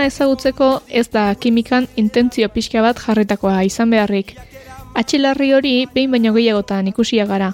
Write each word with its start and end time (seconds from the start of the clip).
Hidrogenoa 0.00 0.16
ezagutzeko 0.16 0.66
ez 0.88 1.10
da 1.12 1.34
kimikan 1.36 1.86
intentzio 2.00 2.48
pixka 2.48 2.80
bat 2.80 2.96
jarritakoa 2.96 3.58
izan 3.68 3.90
beharrik. 3.92 4.32
Atxilarri 4.96 5.52
hori 5.52 5.72
behin 5.92 6.10
baino 6.10 6.32
gehiagotan 6.32 6.88
ikusia 6.88 7.26
gara. 7.26 7.50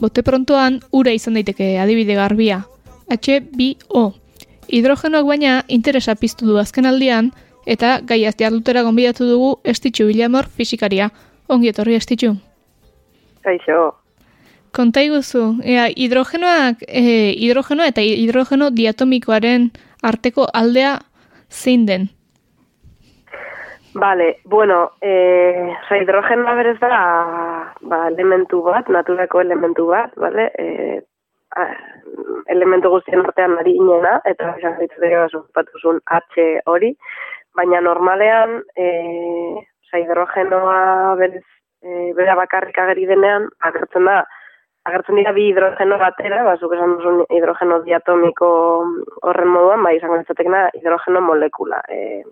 Bote 0.00 0.22
prontoan 0.22 0.80
ura 0.90 1.12
izan 1.12 1.34
daiteke 1.34 1.76
adibide 1.78 2.16
garbia. 2.16 2.62
H2O. 3.12 4.06
Hidrogenoak 4.72 5.26
baina 5.26 5.64
interesa 5.68 6.14
piztu 6.14 6.46
du 6.46 6.56
azken 6.56 6.86
aldian, 6.86 7.30
eta 7.66 8.00
gai 8.00 8.24
azte 8.24 8.48
gonbidatu 8.48 9.28
dugu 9.28 9.60
estitxu 9.62 10.06
bilamor 10.06 10.48
fizikaria. 10.48 11.10
Ongi 11.48 11.68
etorri 11.68 11.94
estitxu. 11.94 12.36
Kaixo. 13.42 13.92
Konta 14.72 15.02
iguzu, 15.02 15.58
ea, 15.62 15.90
hidrogenoak, 15.94 16.86
e, 16.88 17.34
hidrogeno 17.36 17.84
eta 17.84 18.00
hidrogeno 18.00 18.70
diatomikoaren 18.70 19.72
arteko 20.02 20.48
aldea 20.54 21.00
zein 21.52 21.86
den? 21.86 22.08
Vale, 23.94 24.38
bueno, 24.44 24.92
eh, 25.02 25.68
o 25.90 25.94
hidrogenoa 25.94 26.54
berez 26.56 26.78
da, 26.80 27.00
ba, 27.82 27.98
elementu 28.08 28.62
bat, 28.64 28.88
naturako 28.88 29.42
elementu 29.42 29.86
bat, 29.90 30.14
vale? 30.16 30.48
Eh, 30.58 31.02
a, 31.56 31.66
elementu 32.54 32.88
guztien 32.94 33.20
artean 33.20 33.58
ari 33.60 33.74
inena, 33.76 34.14
eta 34.24 34.54
esan 34.56 34.80
zuen 35.82 36.00
H 36.06 36.46
hori, 36.64 36.94
baina 37.54 37.82
normalean, 37.84 38.62
eh, 38.76 39.60
o 39.60 40.00
hidrogenoa 40.00 41.14
berez, 41.20 41.44
eh, 41.84 42.12
bera 42.16 42.34
bakarrik 42.34 42.78
ageri 42.78 43.04
denean, 43.06 43.50
agertzen 43.60 44.08
da, 44.08 44.22
agertzen 44.88 45.18
dira 45.20 45.32
bi 45.36 45.48
hidrogeno 45.50 45.98
batera, 46.00 46.42
bazuk 46.46 46.74
esan 46.74 46.96
duzun 46.98 47.22
hidrogeno 47.30 47.78
diatomiko 47.86 48.48
horren 49.28 49.52
moduan, 49.54 49.82
bai 49.86 49.96
izango 49.98 50.18
ditzatekena 50.20 50.68
hidrogeno 50.78 51.22
molekula. 51.22 51.80
E, 51.88 52.22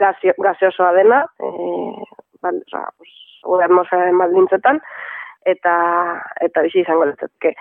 gazio, 0.00 0.34
gaziosoa 0.38 0.94
dena, 0.96 1.20
e, 1.42 1.50
bal, 2.42 2.62
oza, 2.64 2.86
pues, 2.96 3.12
atmosfera 3.66 4.08
baldintzetan, 4.22 4.80
eta, 5.52 5.74
eta 6.48 6.64
bizi 6.64 6.80
izango 6.84 7.08
litzateke. 7.10 7.54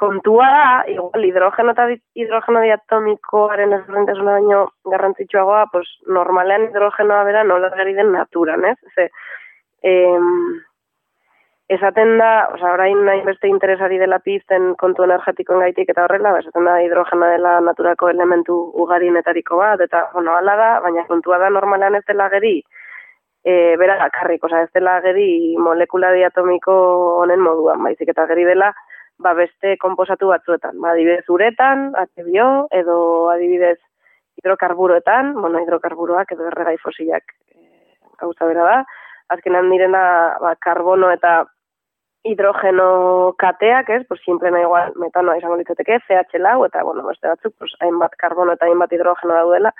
Kontua 0.00 0.46
da, 0.54 0.66
igual, 0.88 1.26
hidrogeno 1.26 1.74
eta 1.74 1.88
hidrogeno 2.16 2.62
diatomikoaren 2.64 3.74
ezberdintasuna 3.80 4.38
baino 4.38 4.62
garrantzitsuagoa, 4.94 5.66
pues, 5.74 5.90
normalean 6.06 6.68
hidrogenoa 6.68 7.26
bera 7.26 7.44
nola 7.44 7.74
gari 7.74 7.98
den 7.98 8.14
naturan, 8.14 8.64
ez? 8.70 8.78
Ze, 8.94 9.10
em, 9.82 10.60
esaten 11.70 12.16
da, 12.18 12.48
oza, 12.50 12.72
orain 12.74 12.98
nahi 13.06 13.20
beste 13.22 13.46
interesari 13.46 13.98
dela 14.00 14.18
pizten 14.24 14.72
kontu 14.78 15.04
energetikoen 15.06 15.62
gaitik 15.62 15.92
eta 15.92 16.02
horrela, 16.02 16.32
ba, 16.34 16.40
esaten 16.42 16.66
da 16.66 16.80
hidrogena 16.82 17.28
dela 17.30 17.52
naturako 17.62 18.08
elementu 18.10 18.56
ugarinetariko 18.84 19.60
bat, 19.60 19.84
eta, 19.86 20.08
bueno, 20.14 20.34
ala 20.34 20.56
da, 20.58 20.70
baina 20.82 21.04
kontua 21.06 21.38
da 21.38 21.50
normalan 21.54 21.94
ez 21.94 22.02
dela 22.08 22.26
geri, 22.32 22.56
e, 23.44 23.76
bera 23.78 24.08
karrik, 24.16 24.42
oza, 24.48 24.64
ez 24.66 24.72
dela 24.74 24.96
geri 25.04 25.28
molekula 25.62 26.10
diatomiko 26.16 26.74
honen 27.20 27.44
moduan, 27.46 27.84
baizik 27.86 28.10
eta 28.10 28.26
geri 28.32 28.48
dela, 28.50 28.72
ba, 29.22 29.36
beste 29.38 29.76
komposatu 29.78 30.32
batzuetan, 30.32 30.74
ba, 30.82 30.96
adibidez 30.96 31.28
uretan, 31.30 31.92
atebio, 32.02 32.66
edo 32.82 32.98
adibidez 33.36 33.78
hidrokarburoetan, 34.42 35.36
bueno, 35.38 35.62
hidrokarburoak 35.62 36.34
edo 36.34 36.50
erregai 36.50 36.76
fosilak 36.82 37.30
e, 37.54 37.62
gauza 38.18 38.50
bera 38.50 38.66
da, 38.72 38.76
azkenan 39.30 39.70
direna 39.70 40.04
ba, 40.42 40.56
karbono 40.58 41.14
eta 41.14 41.44
hidrogeno 42.24 43.34
kateak, 43.38 43.88
ez, 43.90 44.02
pues 44.08 44.20
simplena 44.24 44.60
igual 44.60 44.92
metanoa 45.00 45.38
izango 45.38 45.56
litzateke, 45.56 46.00
CH 46.06 46.40
lau, 46.42 46.64
eta, 46.66 46.82
bueno, 46.84 47.06
beste 47.06 47.28
batzuk, 47.28 47.54
pues, 47.58 47.72
hainbat 47.80 48.16
karbono 48.20 48.56
eta 48.56 48.66
hainbat 48.66 48.92
hidrogeno 48.92 49.34
daudela, 49.34 49.72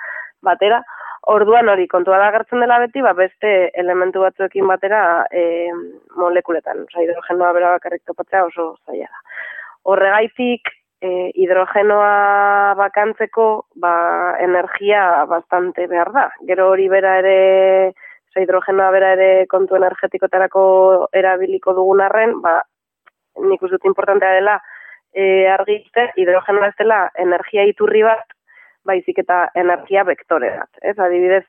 batera, 0.42 0.80
orduan 1.28 1.68
hori 1.68 1.86
kontua 1.88 2.18
da 2.18 2.30
gertzen 2.32 2.64
dela 2.64 2.78
beti, 2.80 3.02
ba, 3.04 3.12
beste 3.12 3.70
elementu 3.82 4.24
batzuekin 4.24 4.66
batera 4.66 5.26
e, 5.30 5.68
molekuletan, 6.16 6.86
oza, 6.88 7.04
hidrogenoa 7.04 7.52
bera 7.56 7.74
bakarrik 7.76 8.04
topatzea 8.08 8.46
oso 8.48 8.72
zaila 8.86 9.08
da. 9.08 9.24
Horregaitik, 9.92 10.72
e, 11.00 11.30
hidrogenoa 11.34 12.74
bakantzeko, 12.80 13.48
ba, 13.80 14.36
energia 14.40 15.26
bastante 15.28 15.86
behar 15.90 16.12
da. 16.16 16.28
Gero 16.48 16.70
hori 16.72 16.88
bera 16.88 17.18
ere, 17.20 17.92
Osa, 18.30 18.44
hidrogenoa 18.44 18.90
bera 18.94 19.12
ere 19.16 19.46
kontu 19.50 19.74
energetikotarako 19.74 20.62
erabiliko 21.18 21.72
dugun 21.74 22.00
arren, 22.04 22.36
ba, 22.40 22.60
nik 23.42 23.62
uste 23.62 23.80
importantea 23.90 24.36
dela 24.36 24.60
e, 25.12 25.48
argite, 25.50 26.12
hidrogenoa 26.16 26.68
ez 26.70 26.76
dela 26.78 27.00
energia 27.18 27.64
iturri 27.66 28.04
bat, 28.06 28.22
baizik 28.86 29.18
eta 29.18 29.48
energia 29.58 30.04
vektore 30.06 30.50
bat. 30.60 30.70
Ez, 30.80 30.94
adibidez, 30.98 31.44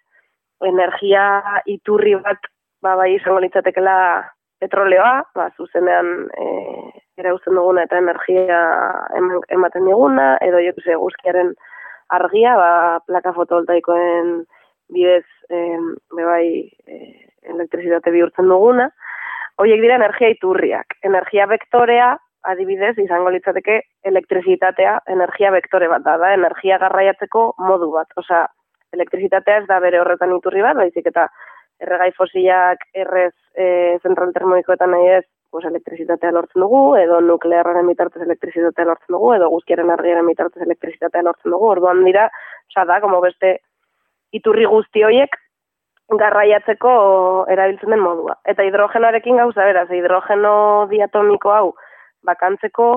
energia 0.65 1.61
iturri 1.69 2.15
bat, 2.15 2.49
ba, 2.81 2.95
bai 2.95 3.13
izango 3.13 3.43
litzatekela 3.45 3.97
petroleoa, 4.61 5.21
ba, 5.35 5.49
zuzenean 5.57 6.09
e, 6.33 6.47
erauzen 7.21 7.59
duguna 7.59 7.85
eta 7.85 7.99
energia 8.01 8.63
ematen 9.53 9.85
diguna, 9.85 10.33
edo 10.41 10.57
jo 10.65 10.97
guzkiaren 11.05 11.53
argia, 12.09 12.55
ba, 12.57 12.71
plaka 13.05 13.33
fotovoltaikoen 13.37 14.41
bidez 14.91 15.25
eh, 15.49 15.79
bebai 16.15 16.47
eh, 16.87 17.29
elektrizitate 17.53 18.11
bihurtzen 18.13 18.49
duguna, 18.51 18.89
horiek 19.61 19.81
dira 19.81 19.97
energia 19.99 20.29
iturriak. 20.33 20.97
Energia 21.07 21.47
vektorea, 21.49 22.15
adibidez, 22.51 22.95
izango 23.01 23.31
litzateke 23.33 23.81
elektrizitatea 24.09 24.97
energia 25.13 25.51
vektore 25.53 25.89
bat 25.91 26.03
da, 26.05 26.17
da 26.21 26.33
energia 26.37 26.79
garraiatzeko 26.81 27.51
modu 27.61 27.91
bat. 27.93 28.09
Osea, 28.17 28.45
elektrizitatea 28.95 29.61
ez 29.61 29.67
da 29.69 29.79
bere 29.83 30.01
horretan 30.01 30.33
iturri 30.37 30.63
bat, 30.65 30.79
baizik 30.79 31.07
eta 31.11 31.27
erregai 31.81 32.11
fosilak 32.17 32.83
errez 32.93 33.33
e, 33.57 33.97
zentral 34.03 34.33
termoikoetan 34.35 34.91
nahi 34.93 35.07
ez, 35.17 35.23
pues, 35.51 35.65
elektrizitatea 35.67 36.31
lortzen 36.35 36.63
dugu, 36.63 36.81
edo 36.99 37.19
nuklearren 37.25 37.85
mitartez 37.87 38.21
elektrizitatea 38.25 38.85
lortzen 38.87 39.15
dugu, 39.15 39.33
edo 39.37 39.49
guzkiaren 39.53 39.89
argiaren 39.93 40.27
mitartez 40.27 40.61
elektrizitatea 40.65 41.25
lortzen 41.27 41.55
dugu, 41.55 41.71
orduan 41.75 42.03
dira, 42.05 42.27
osea 42.71 42.85
da, 42.89 43.01
como 43.03 43.21
beste 43.23 43.57
iturri 44.31 44.65
guzti 44.65 45.03
horiek 45.03 45.37
garraiatzeko 46.19 46.91
erabiltzen 47.51 47.93
den 47.93 48.01
modua. 48.03 48.35
Eta 48.45 48.65
hidrogenoarekin 48.67 49.39
gauza 49.39 49.65
beraz, 49.67 49.87
hidrogeno 49.95 50.87
diatomiko 50.91 51.53
hau 51.55 51.67
bakantzeko 52.27 52.89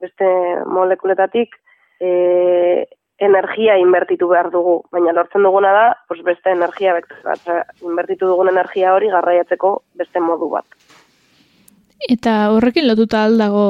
beste 0.00 0.30
molekuletatik 0.66 1.54
e, 2.00 2.86
energia 3.20 3.76
inbertitu 3.78 4.28
behar 4.30 4.48
dugu, 4.50 4.80
baina 4.92 5.12
lortzen 5.12 5.44
duguna 5.44 5.72
da, 5.76 5.86
pues 6.08 6.22
beste 6.24 6.52
energia 6.54 6.96
bat, 6.96 7.46
inbertitu 7.84 8.30
dugun 8.30 8.48
energia 8.48 8.94
hori 8.96 9.10
garraiatzeko 9.12 9.74
beste 10.00 10.22
modu 10.24 10.48
bat. 10.56 10.66
Eta 12.08 12.36
horrekin 12.54 12.88
lotuta 12.88 13.26
aldago 13.28 13.64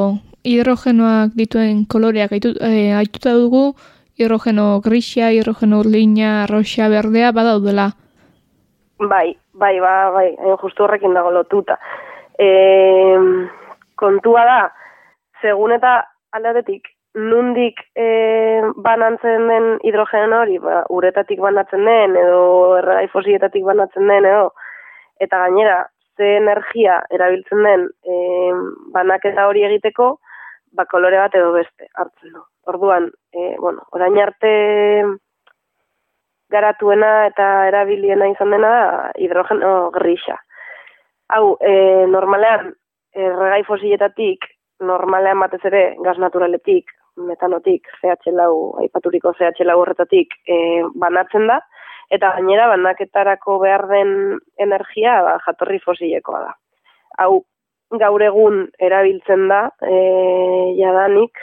hidrogenoak 0.47 1.35
dituen 1.37 1.85
koloreak 1.91 2.33
eh, 2.39 2.95
aituta 2.97 3.35
dugu, 3.35 3.75
hidrogeno 4.21 4.81
grisia, 4.85 5.31
hidrogeno 5.33 5.81
urlina, 5.81 6.47
roxa, 6.51 6.89
berdea, 6.93 7.33
badaudela. 7.33 7.91
Bai, 9.01 9.37
bai, 9.53 9.75
ba, 9.81 9.95
bai, 10.13 10.29
hain 10.37 10.57
justu 10.61 10.85
horrekin 10.85 11.15
dago 11.17 11.33
lotuta. 11.33 11.79
E, 12.39 12.49
kontua 13.97 14.45
da, 14.45 14.61
segun 15.41 15.73
eta 15.77 15.95
aldatetik, 16.37 16.91
nundik 17.17 17.81
e, 17.97 18.09
banantzen 18.77 19.49
den 19.51 19.71
hidrogeno 19.89 20.43
hori, 20.45 20.59
ba, 20.63 20.83
uretatik 20.93 21.41
banatzen 21.41 21.89
den, 21.89 22.19
edo 22.21 22.43
erregai 22.79 23.09
fosietatik 23.15 23.65
banatzen 23.67 24.07
den, 24.13 24.29
edo, 24.29 24.51
eta 25.21 25.41
gainera, 25.47 25.87
ze 26.21 26.37
energia 26.37 27.01
erabiltzen 27.11 27.65
den 27.65 27.87
e, 28.05 28.17
banaketa 28.93 29.49
hori 29.49 29.65
egiteko, 29.65 30.19
ba, 30.73 30.87
kolore 30.87 31.19
bat 31.19 31.35
edo 31.35 31.53
beste 31.57 31.89
hartzen 31.95 32.35
du. 32.35 32.45
Orduan, 32.71 33.11
e, 33.33 33.55
bueno, 33.59 33.87
orain 33.97 34.19
arte 34.23 34.53
garatuena 36.51 37.27
eta 37.31 37.49
erabiliena 37.71 38.29
izan 38.31 38.55
dena 38.55 38.73
hidrogeno 39.19 39.91
grisa. 39.95 40.39
Hau, 41.31 41.57
e, 41.63 42.07
normalean, 42.11 42.73
erregai 43.15 43.63
fosiletatik, 43.67 44.47
normalean 44.83 45.39
batez 45.43 45.63
ere, 45.71 45.83
gaz 46.05 46.17
naturaletik, 46.19 46.91
metanotik, 47.21 47.87
CH 48.01 48.33
lau, 48.35 48.77
aipaturiko 48.83 49.33
CH 49.39 49.67
lau 49.67 49.79
horretatik, 49.83 50.35
e, 50.47 50.57
banatzen 50.99 51.47
da, 51.51 51.61
eta 52.11 52.33
gainera 52.37 52.67
banaketarako 52.73 53.59
behar 53.63 53.87
den 53.91 54.13
energia 54.59 55.21
ba, 55.27 55.37
jatorri 55.47 55.79
fosilekoa 55.85 56.43
da. 56.49 56.55
Hau, 57.23 57.45
gaur 57.99 58.23
egun 58.23 58.69
erabiltzen 58.79 59.49
da 59.51 59.65
e, 59.83 59.97
jadanik 60.79 61.39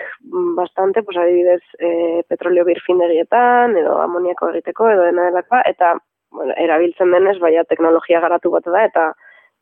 bastante, 0.55 1.03
pues 1.03 1.17
adibidez 1.17 1.63
e, 1.79 2.23
petroleo 2.29 2.63
birfindegietan 2.65 3.75
edo 3.75 3.97
amoniako 4.01 4.53
egiteko 4.53 4.89
edo 4.89 5.03
dena 5.09 5.27
delakoa 5.27 5.61
eta 5.67 5.97
bueno, 6.31 6.53
erabiltzen 6.55 7.11
denez 7.11 7.37
baina 7.39 7.65
teknologia 7.67 8.21
garatu 8.23 8.51
bat 8.51 8.67
da 8.67 8.83
eta 8.85 9.07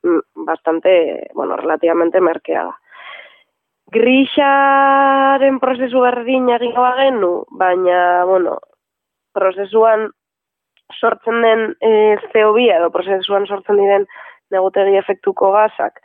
mm, 0.04 0.46
bastante, 0.46 1.30
bueno, 1.34 1.58
relativamente 1.58 2.22
merkea 2.22 2.68
da. 2.70 2.78
Grixaren 3.96 5.60
prozesu 5.62 6.02
berdin 6.02 6.50
egin 6.50 6.74
genu, 6.74 7.46
baina, 7.52 8.26
bueno, 8.26 8.60
prozesuan 9.34 10.10
sortzen 10.94 11.42
den 11.42 11.76
e, 11.82 12.18
CO2 12.34 12.70
edo 12.78 12.92
prozesuan 12.92 13.48
sortzen 13.48 13.78
diren 13.82 14.06
negutegi 14.54 14.98
efektuko 14.98 15.52
gazak 15.52 15.98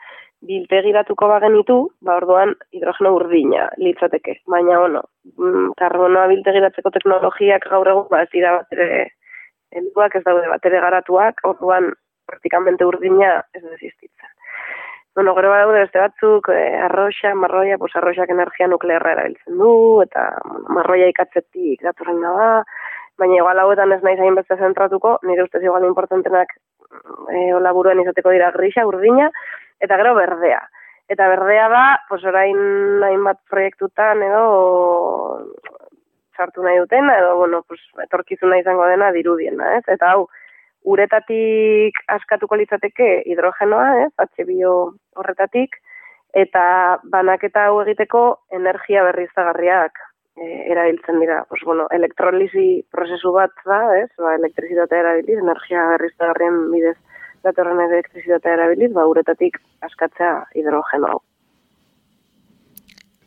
biltegiratuko 0.46 1.28
bagenitu, 1.28 1.76
ba 2.06 2.16
orduan 2.20 2.54
hidrogeno 2.72 3.12
urdina 3.18 3.68
litzateke. 3.78 4.40
Baina, 4.48 4.78
bueno, 4.80 5.02
mm, 5.36 5.72
karbonoa 5.80 6.26
biltegiratzeko 6.32 6.92
teknologiak 6.96 7.66
gaur 7.70 7.88
egun, 7.92 8.06
ba 8.10 8.22
ez 8.24 8.30
dira 8.32 8.56
batere, 8.58 9.00
helduak 9.76 10.16
ez 10.16 10.24
daude 10.24 10.48
batere 10.48 10.80
garatuak, 10.80 11.44
orduan 11.44 11.92
praktikamente 12.26 12.86
urdina 12.86 13.40
ez 13.54 13.62
desistitzen. 13.62 14.32
Bueno, 15.14 15.34
gero 15.34 15.50
badaude 15.50 15.80
beste 15.82 15.98
batzuk, 15.98 16.48
eh, 16.54 16.78
arroxa, 16.86 17.34
marroia, 17.34 17.76
pues 17.78 17.94
arroxak 17.98 18.30
energia 18.30 18.68
nuklearra 18.70 19.12
erabiltzen 19.16 19.58
du, 19.58 19.72
eta 20.04 20.28
marroia 20.70 21.08
ikatzetik 21.10 21.82
datorren 21.82 22.22
da, 22.22 22.62
baina 23.18 23.40
igual 23.40 23.58
hauetan 23.58 23.92
ez 23.92 24.02
nahi 24.06 24.16
zain 24.16 24.38
beste 24.38 24.56
zentratuko, 24.56 25.18
nire 25.28 25.44
ustez 25.44 25.62
igual 25.66 25.84
importantenak 25.84 26.54
e, 27.34 27.50
hola 27.56 27.72
buruan 27.76 28.00
izateko 28.00 28.32
dira 28.34 28.52
grisa, 28.54 28.86
urdina, 28.86 29.28
eta 29.80 29.96
gero 30.00 30.14
berdea. 30.14 30.60
Eta 31.10 31.26
berdea 31.26 31.68
da, 31.72 31.84
pues 32.08 32.22
orain 32.24 33.02
hainbat 33.02 33.40
proiektutan 33.50 34.22
edo 34.22 34.44
sartu 36.40 36.62
nahi 36.64 36.78
duten, 36.80 37.10
edo, 37.10 37.36
bueno, 37.36 37.62
pues, 37.68 37.80
etorkizuna 38.06 38.60
izango 38.60 38.86
dena 38.88 39.10
dirudiena, 39.12 39.76
ez? 39.78 39.84
Eta 39.92 40.12
hau, 40.14 40.28
uretatik 40.88 41.98
askatuko 42.14 42.56
litzateke 42.60 43.10
hidrogenoa, 43.28 44.06
ez? 44.06 44.12
H2 44.24 44.70
horretatik, 45.20 45.76
eta 46.44 46.62
banaketa 47.12 47.66
hau 47.68 47.82
egiteko 47.82 48.22
energia 48.56 49.02
berriztagarriak 49.08 49.98
e, 50.38 50.46
erabiltzen 50.72 51.20
dira. 51.20 51.42
Pues, 51.50 51.62
bueno, 51.66 51.88
elektrolizi 51.90 52.68
prozesu 52.92 53.34
bat 53.36 53.54
da, 53.66 53.82
ez? 53.98 54.08
Ba, 54.16 54.36
elektrizitatea 54.38 55.04
erabiliz, 55.04 55.40
energia 55.42 55.86
berriztagarrien 55.96 56.66
bidez 56.72 56.96
datorren 57.46 57.80
elektrizitatea 57.86 58.54
erabiliz, 58.58 58.92
ba, 58.94 59.06
uretatik 59.08 59.58
askatzea 59.86 60.32
hidrogeno 60.54 61.14
hau. 61.14 61.20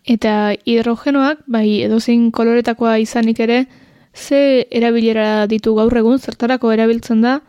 Eta 0.03 0.51
hidrogenoak, 0.67 1.45
bai, 1.47 1.81
edozein 1.85 2.27
koloretakoa 2.35 2.97
izanik 2.99 3.39
ere, 3.39 3.63
ze 4.13 4.67
erabilera 4.69 5.47
ditu 5.47 5.75
gaur 5.75 5.95
egun, 5.97 6.19
zertarako 6.19 6.73
erabiltzen 6.75 7.21
da, 7.23 7.39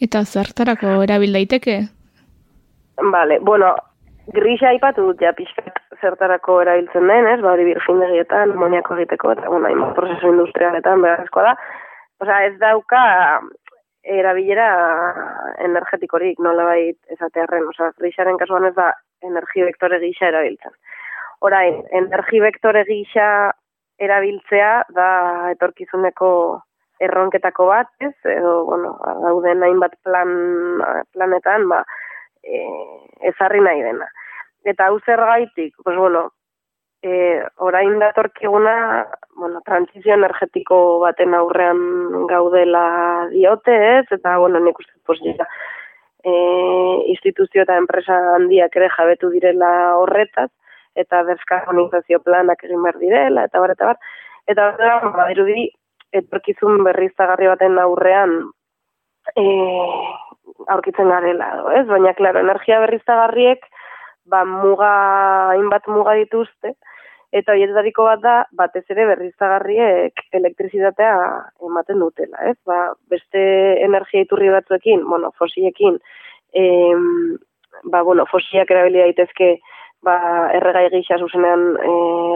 eta 0.00 0.24
zertarako 0.24 1.02
erabil 1.04 1.36
daiteke? 1.36 1.76
Vale, 3.12 3.38
bueno, 3.44 3.74
grisa 4.34 4.72
ipatu 4.74 5.10
dut 5.10 5.20
ja 5.22 5.34
pixkat 5.36 5.78
zertarako 6.00 6.62
erabiltzen 6.62 7.06
den, 7.10 7.28
ez? 7.34 7.38
Ba, 7.42 7.52
hori 7.52 7.68
birfindegietan, 7.68 8.56
moniako 8.56 8.96
egiteko, 8.98 9.34
eta, 9.36 9.52
bueno, 9.52 9.92
prozesu 9.94 10.32
industrialetan 10.32 11.04
beharrezkoa 11.04 11.50
da. 11.50 11.54
Osa, 12.24 12.40
ez 12.48 12.54
dauka 12.58 13.00
erabilera 14.08 14.68
energetikorik 15.64 16.38
nola 16.40 16.64
bait 16.70 16.98
ezatearen. 17.14 17.66
Osa, 17.68 17.90
grisaren 18.00 18.38
kasuan 18.40 18.68
ez 18.68 18.74
da 18.76 18.92
energi 19.26 19.64
vektore 19.66 20.00
gisa 20.02 20.30
erabiltzen. 20.30 20.74
Orain, 21.44 21.82
energi 21.94 22.40
vektore 22.42 22.84
gisa 22.88 23.28
erabiltzea 24.02 24.72
da 24.94 25.10
etorkizuneko 25.52 26.30
erronketako 27.02 27.68
bat, 27.70 27.90
ez? 28.02 28.14
Edo, 28.26 28.64
bueno, 28.66 28.94
dauden 29.22 29.62
hainbat 29.62 29.94
plan, 30.06 30.32
planetan, 31.14 31.68
ba, 31.70 31.82
e, 32.42 32.62
ezarri 33.30 33.62
nahi 33.62 33.84
dena. 33.86 34.08
Eta 34.66 34.88
hau 34.88 34.98
zer 35.06 35.22
gaitik, 35.22 35.76
pues 35.84 35.96
bueno, 35.96 36.28
e, 37.02 37.42
orain 37.56 37.98
datorkiguna, 37.98 39.06
bueno, 39.36 39.60
transizio 39.64 40.14
energetiko 40.14 40.98
baten 41.04 41.34
aurrean 41.34 42.26
gaudela 42.30 43.28
diote, 43.32 43.74
ez? 43.98 44.06
Eta, 44.10 44.36
bueno, 44.38 44.60
nik 44.60 44.78
uste, 44.78 44.94
pues, 45.06 45.20
ja, 45.24 45.46
e, 46.24 46.32
instituzio 47.14 47.62
eta 47.62 47.76
enpresa 47.78 48.18
handiak 48.34 48.74
ere 48.76 48.90
jabetu 48.96 49.30
direla 49.30 49.70
horretaz, 49.98 50.50
eta 50.98 51.22
deskarbonizazio 51.28 52.20
planak 52.26 52.64
egin 52.66 52.82
behar 52.82 52.98
direla, 52.98 53.44
eta 53.46 53.60
bar, 53.62 53.76
eta 53.76 53.92
bar. 53.92 54.00
Eta, 54.48 54.70
ba, 55.14 55.28
dirudi, 55.30 55.68
etorkizun 56.18 56.82
berriztagarri 56.86 57.50
baten 57.50 57.78
aurrean 57.78 58.38
e, 59.36 59.44
aurkitzen 60.72 61.10
garela, 61.12 61.52
ez? 61.78 61.84
Baina, 61.86 62.14
klaro, 62.18 62.42
energia 62.42 62.80
berriztagarriek, 62.82 63.66
ba, 64.30 64.44
muga, 64.44 64.92
hainbat 65.54 65.88
muga 65.88 66.14
dituzte, 66.20 66.74
eta 67.32 67.52
horietariko 67.52 68.06
bat 68.06 68.22
da, 68.24 68.36
batez 68.56 68.84
ere 68.94 69.04
berriztagarriek 69.10 70.22
elektrizitatea 70.38 71.16
ematen 71.68 72.00
dutela, 72.00 72.40
ez? 72.50 72.56
Ba, 72.68 72.94
beste 73.12 73.42
energia 73.84 74.24
iturri 74.24 74.48
batzuekin, 74.54 75.04
bueno, 75.08 75.32
fosiekin, 75.38 75.98
em, 76.52 77.36
ba, 77.84 78.02
bueno, 78.02 78.24
fosiak 78.30 78.70
erabili 78.72 79.02
daitezke, 79.04 79.58
ba, 80.02 80.18
erregai 80.56 80.88
gisa 80.94 81.18
zuzenean 81.18 81.64
e, 81.76 81.90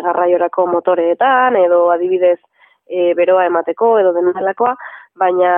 garraiorako 0.04 0.66
motoreetan, 0.66 1.56
edo 1.56 1.86
adibidez, 1.94 2.40
e, 2.86 3.12
beroa 3.16 3.46
emateko 3.48 3.94
edo 4.00 4.12
denalakoa, 4.16 4.74
baina 5.18 5.52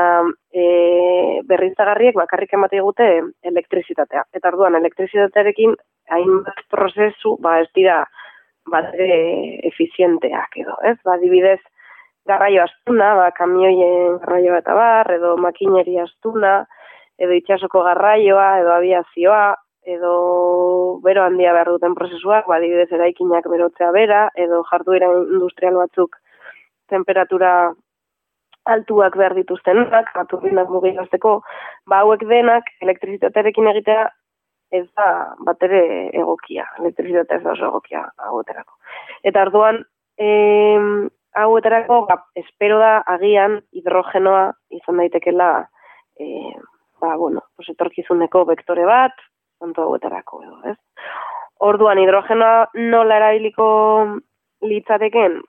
e, 0.52 0.64
berriztagarriek 1.48 2.16
bakarrik 2.18 2.54
emate 2.54 2.80
gute 2.82 3.08
elektrizitatea. 3.50 4.24
Eta 4.34 4.50
orduan 4.50 4.78
elektrizitatearekin 4.80 5.74
hainbat 6.12 6.64
prozesu, 6.70 7.36
ba 7.40 7.58
ez 7.62 7.68
dira 7.74 8.02
bat 8.70 8.92
efizienteak 8.96 10.56
edo, 10.62 10.76
ez? 10.88 10.96
Ba, 11.04 11.18
dibidez, 11.20 11.60
garraio 12.28 12.64
astuna, 12.64 13.12
ba, 13.18 13.28
kamioien 13.36 14.18
garraio 14.22 14.56
eta 14.56 14.74
bar, 14.76 15.10
edo 15.12 15.36
makineri 15.36 15.98
astuna, 16.00 16.62
edo 17.20 17.36
itxasoko 17.36 17.84
garraioa, 17.84 18.48
edo 18.62 18.72
aviazioa, 18.78 19.44
edo 19.84 20.14
bero 21.04 21.26
handia 21.26 21.52
behar 21.52 21.74
duten 21.74 21.94
prozesuak, 21.94 22.48
ba, 22.48 22.58
dibidez, 22.62 22.88
eraikinak 22.92 23.48
berotzea 23.52 23.90
bera, 23.92 24.28
edo 24.34 24.62
jarduera 24.70 25.12
industrial 25.12 25.76
batzuk 25.82 26.16
temperatura 26.88 27.74
altuak 28.64 29.16
behar 29.20 29.34
dituztenak, 29.36 30.08
baturbinak 30.16 30.70
mugilazteko, 30.72 31.38
ba 31.90 32.00
hauek 32.00 32.24
denak 32.28 32.70
elektrizitatearekin 32.80 33.68
egitea 33.74 34.06
ez 34.74 34.86
da 34.98 35.08
bat 35.46 35.62
ere 35.66 35.82
egokia, 36.16 36.66
elektrizitatea 36.80 37.38
ez 37.38 37.44
da 37.44 37.52
oso 37.52 37.68
egokia 37.70 38.04
haueterako. 38.28 38.78
Eta 39.30 39.44
arduan, 39.46 39.82
e, 40.18 40.28
haueterako, 41.44 42.00
ba, 42.08 42.18
espero 42.38 42.80
da 42.82 42.96
agian 43.16 43.60
hidrogenoa 43.74 44.48
izan 44.74 45.00
daitekela 45.02 45.50
e, 46.18 46.26
ba, 47.00 47.14
bueno, 47.16 47.46
pues 47.56 47.70
etorkizuneko 47.74 48.44
vektore 48.50 48.86
bat, 48.88 49.16
tanto 49.62 49.86
haueterako 49.86 50.42
edo, 50.44 50.60
ez? 50.72 50.78
Orduan, 51.64 52.00
hidrogenoa 52.02 52.70
nola 52.90 53.18
erabiliko 53.22 53.66
litzateken, 54.66 55.42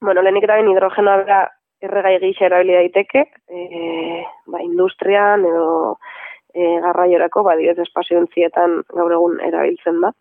Bueno, 0.00 0.22
lehenik 0.22 0.44
eta 0.46 0.56
ben 0.60 0.68
hidrogenoa 0.70 1.16
bera 1.24 1.38
erregai 1.82 2.18
gisa 2.22 2.46
erabili 2.46 2.76
daiteke, 2.76 3.24
e, 3.50 4.22
ba, 4.46 4.60
industrian 4.62 5.42
edo 5.46 5.98
e, 6.58 6.80
garraiorako, 6.82 7.44
ba, 7.46 7.56
direz 7.58 7.78
espazio 7.84 8.24
gaur 8.98 9.12
egun 9.12 9.38
erabiltzen 9.46 10.00
da. 10.02 10.12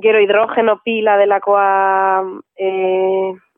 Gero 0.00 0.20
hidrogeno 0.22 0.78
pila 0.84 1.16
delakoa 1.18 2.22
e, 2.56 2.68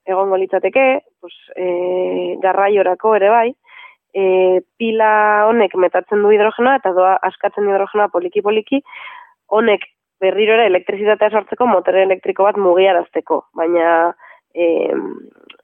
egongo 0.09 0.39
litzateke, 0.41 0.87
pues, 1.21 1.35
e, 1.57 2.37
garraiorako 2.43 3.15
ere 3.19 3.29
bai, 3.31 3.49
e, 4.15 4.61
pila 4.79 5.13
honek 5.49 5.77
metatzen 5.77 6.23
du 6.23 6.33
hidrogenoa 6.33 6.79
eta 6.81 6.93
doa 6.97 7.17
askatzen 7.29 7.69
hidrogenoa 7.69 8.09
poliki-poliki, 8.15 8.83
honek 9.53 9.87
berriro 10.23 10.57
ere 10.57 10.67
elektrizitatea 10.71 11.31
sortzeko 11.31 11.67
motor 11.67 11.99
elektriko 12.01 12.49
bat 12.49 12.59
mugiarazteko, 12.59 13.43
baina 13.59 14.15
e, 14.55 14.91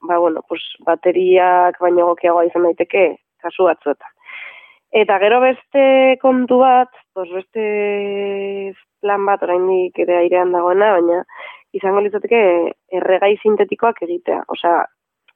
ba, 0.03 0.19
bueno, 0.19 0.45
pues, 0.49 0.63
bateriak 0.87 1.81
baino 1.81 2.13
gokiagoa 2.13 2.47
izan 2.51 2.69
daiteke 2.69 3.09
kasu 3.43 3.69
batzuetan. 3.71 4.15
Eta 4.93 5.19
gero 5.21 5.41
beste 5.41 6.17
kontu 6.23 6.63
bat, 6.63 6.89
pues 7.13 7.29
beste 7.31 8.73
plan 9.03 9.27
bat 9.29 9.43
oraindik 9.45 9.99
ere 10.01 10.17
airean 10.23 10.53
dagoena, 10.53 10.95
baina 10.97 11.23
izango 11.77 12.01
litzateke 12.01 12.41
erregai 12.97 13.35
sintetikoak 13.43 14.01
egitea. 14.09 14.43
Osea, 14.49 14.81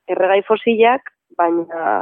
erregai 0.08 0.40
fosilak, 0.48 1.12
baina 1.36 2.00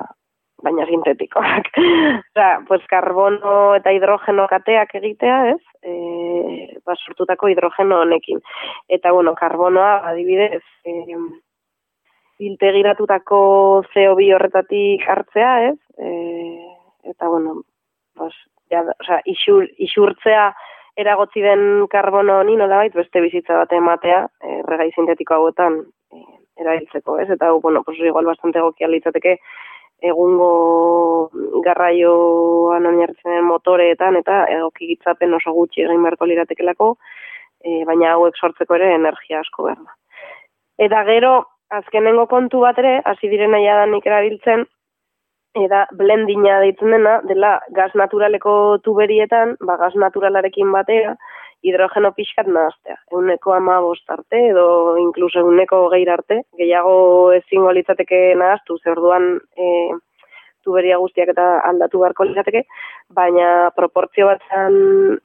baina 0.63 0.87
sintetikoak. 0.87 1.73
Osea, 2.31 2.63
pues 2.69 2.83
karbono 2.89 3.75
eta 3.81 3.93
hidrogeno 3.97 4.47
kateak 4.49 4.95
egitea, 5.01 5.39
ez? 5.57 5.61
Eh, 5.83 6.79
ba 6.87 6.95
sortutako 6.95 7.51
hidrogeno 7.51 8.03
honekin. 8.05 8.43
Eta 8.89 9.13
bueno, 9.17 9.35
karbonoa 9.35 9.95
adibidez, 10.13 10.63
eh 10.85 11.19
integratutako 12.41 13.39
CO2 13.93 14.31
horretatik 14.33 15.03
hartzea, 15.13 15.51
ez? 15.71 15.79
Eh, 16.01 16.30
eta 17.05 17.29
bueno, 17.29 17.63
pues 18.15 18.35
ja, 18.71 18.83
o 18.83 19.05
sea, 19.05 19.21
isur, 19.25 19.69
isurtzea 19.77 20.51
eragotzi 20.97 21.41
den 21.41 21.87
karbono 21.89 22.41
honi 22.41 22.57
nolabait 22.57 22.95
beste 22.95 23.21
bizitza 23.21 23.57
bat 23.63 23.73
ematea, 23.73 24.27
erregai 24.61 24.91
sintetiko 24.93 25.35
hauetan 25.35 25.81
eh, 26.13 26.25
erabiltzeko, 26.61 27.19
ez? 27.23 27.31
Eta 27.31 27.53
bueno, 27.53 27.83
pues 27.83 27.99
igual 27.99 28.27
bastante 28.27 28.59
egokia 28.59 28.89
litzateke 28.89 29.39
egungo 30.01 31.31
garraioan 31.65 32.87
oinarritzen 32.89 33.45
motoreetan 33.45 34.17
eta 34.21 34.45
egoki 34.49 34.89
gitzapen 34.95 35.35
oso 35.37 35.53
gutxi 35.53 35.85
egin 35.85 36.03
beharko 36.05 36.29
liratekelako, 36.29 36.91
e, 37.65 37.83
baina 37.89 38.15
hauek 38.15 38.39
sortzeko 38.41 38.79
ere 38.79 38.95
energia 38.95 39.41
asko 39.45 39.67
behar 39.69 39.83
da. 39.85 39.97
Eta 40.81 41.03
gero, 41.09 41.33
azkenengo 41.81 42.27
kontu 42.31 42.63
bat 42.65 42.79
ere, 42.81 42.99
hasi 43.05 43.29
diren 43.29 43.53
nahi 43.55 43.69
adanik 43.69 44.07
erabiltzen, 44.09 44.65
eta 45.59 45.87
blendina 45.99 46.61
deitzen 46.63 46.95
dena, 46.95 47.19
dela 47.27 47.59
gaz 47.75 47.91
naturaleko 47.99 48.79
tuberietan, 48.85 49.57
ba, 49.67 49.77
gaz 49.81 49.95
naturalarekin 49.99 50.71
batera, 50.73 51.17
hidrogeno 51.63 52.13
pixkat 52.17 52.47
nahaztea. 52.47 52.97
Euneko 53.13 53.53
ama 53.53 53.81
arte, 54.09 54.49
edo 54.51 54.97
inkluso 54.97 55.41
euneko 55.41 55.89
geir 55.91 56.11
arte, 56.11 56.43
gehiago 56.57 57.33
ezingo 57.33 57.73
litzateke 57.73 58.35
nahaztu, 58.37 58.79
zer 58.79 58.97
duan 58.97 59.41
e, 59.57 59.91
tuberia 60.65 60.97
guztiak 60.99 61.29
eta 61.29 61.61
aldatu 61.61 62.01
beharko 62.01 62.25
litzateke, 62.25 62.65
baina 63.11 63.71
proportzio 63.77 64.27
bat 64.27 64.41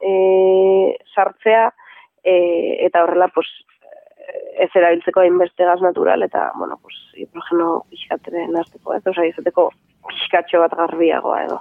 e, 0.02 0.98
sartzea, 1.14 1.70
e, 2.24 2.36
eta 2.86 3.04
horrela, 3.04 3.30
pues, 3.30 3.48
ez 4.60 4.70
erabiltzeko 4.74 5.22
hainbeste 5.22 5.64
gaz 5.64 5.80
natural, 5.82 6.24
eta, 6.24 6.52
bueno, 6.58 6.80
pues, 6.82 6.96
hidrogeno 7.16 7.86
pixkatere 7.90 8.48
nahazteko, 8.48 8.96
ez, 8.96 9.06
osa 9.08 9.26
izateko 9.26 9.70
pixkatxo 10.36 10.60
bat 10.60 10.76
garbiagoa 10.76 11.44
edo. 11.46 11.60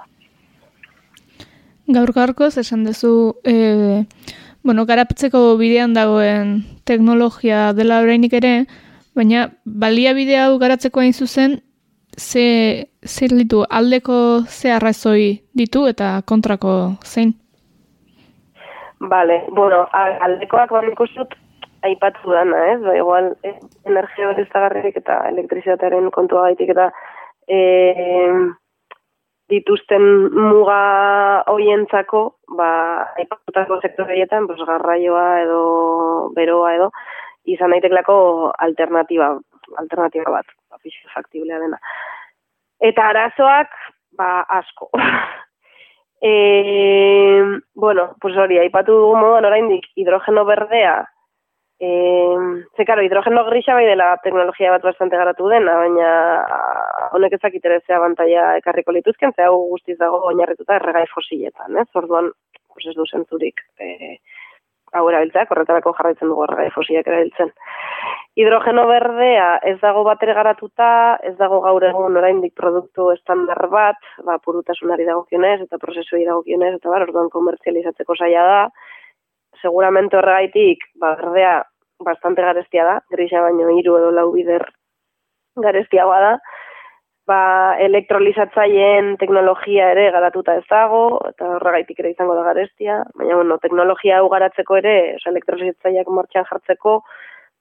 Gaur 1.87 2.11
gaurkoz, 2.13 2.57
esan 2.57 2.83
duzu, 2.83 3.35
e, 3.43 4.05
bueno, 4.63 4.85
garapetzeko 4.85 5.55
bidean 5.57 5.93
dagoen 5.93 6.63
teknologia 6.83 7.73
dela 7.73 8.01
orainik 8.01 8.33
ere, 8.33 8.65
baina 9.15 9.51
balia 9.65 10.13
bide 10.13 10.37
hau 10.37 10.57
garatzeko 10.57 10.99
hain 10.99 11.13
zuzen, 11.13 11.61
ze, 12.17 12.89
zer 13.05 13.29
ditu, 13.37 13.63
aldeko 13.69 14.43
ze 14.47 14.71
arrazoi 14.71 15.43
ditu 15.53 15.85
eta 15.87 16.21
kontrako 16.25 16.97
zein? 17.03 17.35
Bale, 18.99 19.43
bueno, 19.51 19.85
aldekoak 19.93 20.71
ban 20.71 20.89
ikustut 20.89 21.35
aipatu 21.83 22.31
dana, 22.31 22.71
ez? 22.73 22.79
Ba, 22.81 22.95
igual, 22.97 23.35
eh, 23.43 23.59
energia 23.85 24.29
hori 24.29 24.47
eta 24.95 25.29
elektrizitatearen 25.29 26.09
kontua 26.09 26.47
gaitik 26.47 26.69
eta 26.69 26.91
eh, 27.47 28.33
dituzten 29.51 30.03
muga 30.33 31.43
hoientzako, 31.51 32.21
ba, 32.57 32.69
aipatutako 33.21 33.79
sektoreietan, 33.81 34.47
pues, 34.47 34.59
garraioa 34.65 35.27
edo 35.43 35.61
beroa 36.35 36.73
edo, 36.75 36.89
izan 37.45 37.75
daiteklako 37.75 38.51
alternatiba, 38.67 39.35
alternatiba 39.81 40.31
bat, 40.39 40.53
ba, 40.69 40.79
faktiblea 41.13 41.59
dena. 41.61 41.79
Eta 42.81 43.09
arazoak, 43.13 43.73
ba, 44.17 44.29
asko. 44.59 44.89
e, 46.21 47.43
bueno, 47.75 48.15
pues 48.21 48.37
hori, 48.37 48.59
aipatu 48.59 48.97
dugu 48.97 49.19
moduan 49.19 49.45
oraindik 49.45 49.85
hidrogeno 49.95 50.45
berdea 50.45 51.03
Eh, 51.77 52.37
ze 52.77 52.85
karo, 52.85 53.01
hidrogeno 53.03 53.43
grisa 53.49 53.73
bai 53.75 53.85
dela 53.85 54.13
teknologia 54.23 54.71
bat 54.71 54.83
bastante 54.83 55.17
garatu 55.19 55.49
dena, 55.51 55.73
baina 55.75 56.11
honek 57.11 57.35
ezakit 57.35 57.65
ere 57.67 57.81
ze 57.85 57.93
abantaia 57.93 58.53
ekarriko 58.61 58.95
lituzken, 58.95 59.33
ze 59.35 59.43
hau 59.43 59.57
guztiz 59.73 59.97
dago 59.99 60.21
oinarrituta 60.29 60.77
erregai 60.79 61.03
fosiletan, 61.11 61.75
ez? 61.75 61.89
Orduan, 61.93 62.31
pues 62.71 62.87
ez 62.87 62.95
du 62.95 63.03
zentzurik 63.05 63.59
eh, 63.79 64.15
hau 64.95 65.03
erabiltzea, 65.09 65.45
korretarako 65.49 65.93
jarraitzen 65.97 66.31
dugu 66.31 66.45
erregai 66.47 66.69
fosilak 66.71 67.11
erabiltzen. 67.11 67.51
Hidrogeno 68.39 68.87
berdea 68.87 69.59
ez 69.71 69.77
dago 69.81 70.03
bat 70.07 70.23
garatuta, 70.39 70.89
ez 71.23 71.35
dago 71.39 71.59
gaur 71.63 71.83
egun 71.83 72.17
oraindik 72.19 72.55
produktu 72.55 73.11
estandar 73.11 73.67
bat, 73.71 73.99
ba, 74.23 74.39
purutasunari 74.43 75.07
dagokionez 75.07 75.61
eta 75.67 75.79
prozesuei 75.79 76.23
dagokionez, 76.23 76.75
eta 76.79 76.91
bar, 76.91 77.07
orduan 77.07 77.31
komertzializatzeko 77.31 78.15
zaila 78.15 78.47
da, 78.51 78.59
seguramente 79.65 80.19
horregaitik, 80.19 80.83
ba, 81.01 81.15
berdea 81.17 81.55
bastante 82.05 82.43
garestia 82.45 82.85
da, 82.85 82.99
grisa 83.09 83.41
baino 83.41 83.71
hiru 83.73 83.97
edo 83.97 84.11
lau 84.13 84.29
bider 84.35 84.67
garestia 85.63 86.05
da, 86.05 86.35
ba, 87.27 87.39
elektrolizatzaileen 87.81 89.15
teknologia 89.21 89.89
ere 89.95 90.09
garatuta 90.13 90.57
ez 90.59 90.65
dago, 90.69 91.19
eta 91.31 91.55
horregaitik 91.57 92.01
ere 92.03 92.11
izango 92.13 92.35
da 92.37 92.43
garestia, 92.49 93.01
baina, 93.15 93.39
bueno, 93.41 93.57
teknologia 93.63 94.19
hau 94.19 94.29
garatzeko 94.33 94.81
ere, 94.81 94.97
oza, 95.19 95.31
elektrolizatzaileak 95.33 96.11
martxan 96.19 96.45
jartzeko, 96.51 96.99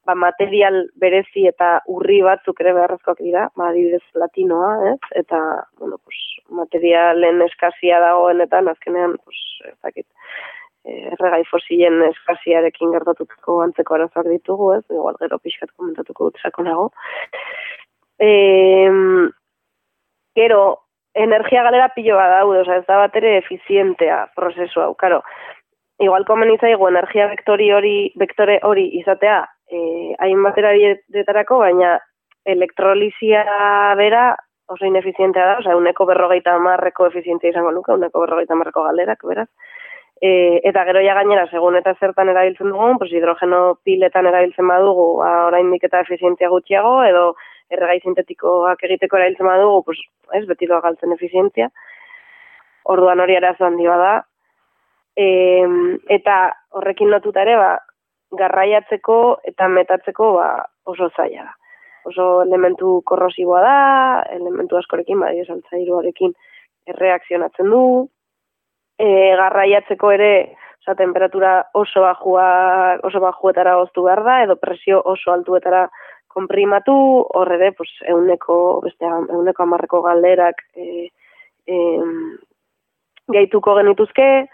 ba, 0.05 0.15
material 0.15 0.83
berezi 1.01 1.47
eta 1.49 1.79
urri 1.89 2.21
batzuk 2.27 2.61
ere 2.61 2.75
beharrezkoak 2.77 3.23
dira, 3.25 3.49
ba, 3.57 3.71
adibidez 3.71 4.05
latinoa, 4.21 4.75
ez? 4.93 5.01
Eta, 5.25 5.41
bueno, 5.81 6.01
pues, 6.05 6.21
materialen 6.61 7.41
eskazia 7.49 8.03
dagoenetan, 8.05 8.69
azkenean, 8.75 9.17
pues, 9.25 9.41
ezakit, 9.73 10.07
erregai 10.85 11.43
fosilen 11.49 12.03
eskasiarekin 12.11 12.93
gertatutako 12.93 13.61
antzeko 13.65 13.97
arazoak 13.97 14.29
ditugu, 14.29 14.73
ez? 14.77 14.85
Igual 14.93 15.17
gero 15.21 15.39
pixkat 15.39 15.73
komentatuko 15.77 16.31
dut 16.31 16.41
sako 16.43 16.67
nago. 16.67 16.87
E, 18.21 18.31
gero, 20.37 20.63
energia 21.15 21.63
galera 21.63 21.89
pilo 21.95 22.17
bat 22.19 22.33
daude, 22.37 22.61
oza, 22.63 22.79
ez 22.81 22.87
da 22.89 22.99
bat 23.01 23.17
ere 23.17 23.37
efizientea 23.41 24.25
prozesu 24.37 24.83
hau, 24.85 24.95
karo. 24.99 25.23
Igual 26.03 26.27
komen 26.27 26.51
izaigu 26.57 26.89
energia 26.91 27.29
vektori 27.31 27.71
hori, 27.73 27.97
vektore 28.19 28.59
hori 28.67 28.89
izatea, 29.01 29.45
eh, 29.71 30.15
hain 30.19 30.43
batera 30.43 30.73
dietarako, 30.75 31.61
baina 31.63 31.99
elektrolizia 32.45 33.45
bera 33.97 34.33
oso 34.69 34.87
inefizientea 34.89 35.47
da, 35.47 35.59
oza, 35.63 35.77
uneko 35.77 36.07
berrogeita 36.09 36.59
marreko 36.59 37.07
efizientzia 37.07 37.53
izango 37.53 37.71
luka, 37.71 37.95
uneko 37.95 38.25
berrogeita 38.25 38.59
marreko 38.59 38.85
galerak, 38.89 39.25
beraz. 39.29 39.49
E, 40.23 40.61
eta 40.69 40.85
gero 40.87 41.01
ja 41.03 41.15
gainera, 41.19 41.47
segun 41.51 41.77
eta 41.77 41.95
zertan 41.99 42.31
erabiltzen 42.31 42.71
dugun, 42.71 42.99
pues 42.99 43.11
hidrogeno 43.13 43.79
piletan 43.85 44.29
erabiltzen 44.31 44.69
badugu, 44.71 45.09
ba, 45.23 45.33
oraindik 45.49 45.85
eta 45.89 46.05
efizientzia 46.07 46.49
gutxiago, 46.53 47.01
edo 47.05 47.25
erregai 47.75 47.99
sintetikoak 48.01 48.85
egiteko 48.87 49.19
erabiltzen 49.19 49.51
badugu, 49.51 49.83
pues, 49.89 49.99
ez, 50.39 50.45
beti 50.47 50.71
doa 50.71 50.81
galtzen 50.85 51.13
efizientzia. 51.17 51.71
Orduan 52.95 53.21
hori 53.21 53.37
arazo 53.37 53.67
handi 53.67 53.89
bada. 53.89 54.15
E, 55.17 55.27
eta 56.15 56.39
horrekin 56.79 57.11
lotuta 57.11 57.43
ere, 57.43 57.59
ba, 57.59 57.75
garraiatzeko 58.39 59.19
eta 59.51 59.69
metatzeko 59.69 60.33
ba, 60.39 60.49
oso 60.91 61.11
zaila 61.17 61.47
da. 61.49 61.55
Oso 62.11 62.27
elementu 62.43 62.99
korrosiboa 63.09 63.61
da, 63.65 63.77
elementu 64.35 64.77
askorekin, 64.77 65.23
ba, 65.23 65.31
esaltzairuarekin 65.45 66.35
erreakzionatzen 66.93 67.71
du, 67.73 67.85
e, 68.99 69.35
garraiatzeko 69.37 70.11
ere 70.15 70.33
oza, 70.85 70.95
temperatura 70.95 71.71
oso 71.73 72.03
bajua, 72.03 72.99
oso 73.03 73.21
bajuetara 73.21 73.79
oztu 73.79 74.05
behar 74.05 74.23
da, 74.25 74.43
edo 74.45 74.57
presio 74.57 75.01
oso 75.05 75.33
altuetara 75.33 75.89
konprimatu, 76.29 76.95
horre 77.35 77.57
ere, 77.57 77.73
pues, 77.73 77.91
euneko, 78.11 78.81
beste, 78.83 79.07
euneko 79.07 79.63
amarreko 79.63 80.03
galderak 80.03 80.61
e, 80.75 81.09
e, 81.67 81.77
gehituko 83.33 83.77
genituzke, 83.79 84.49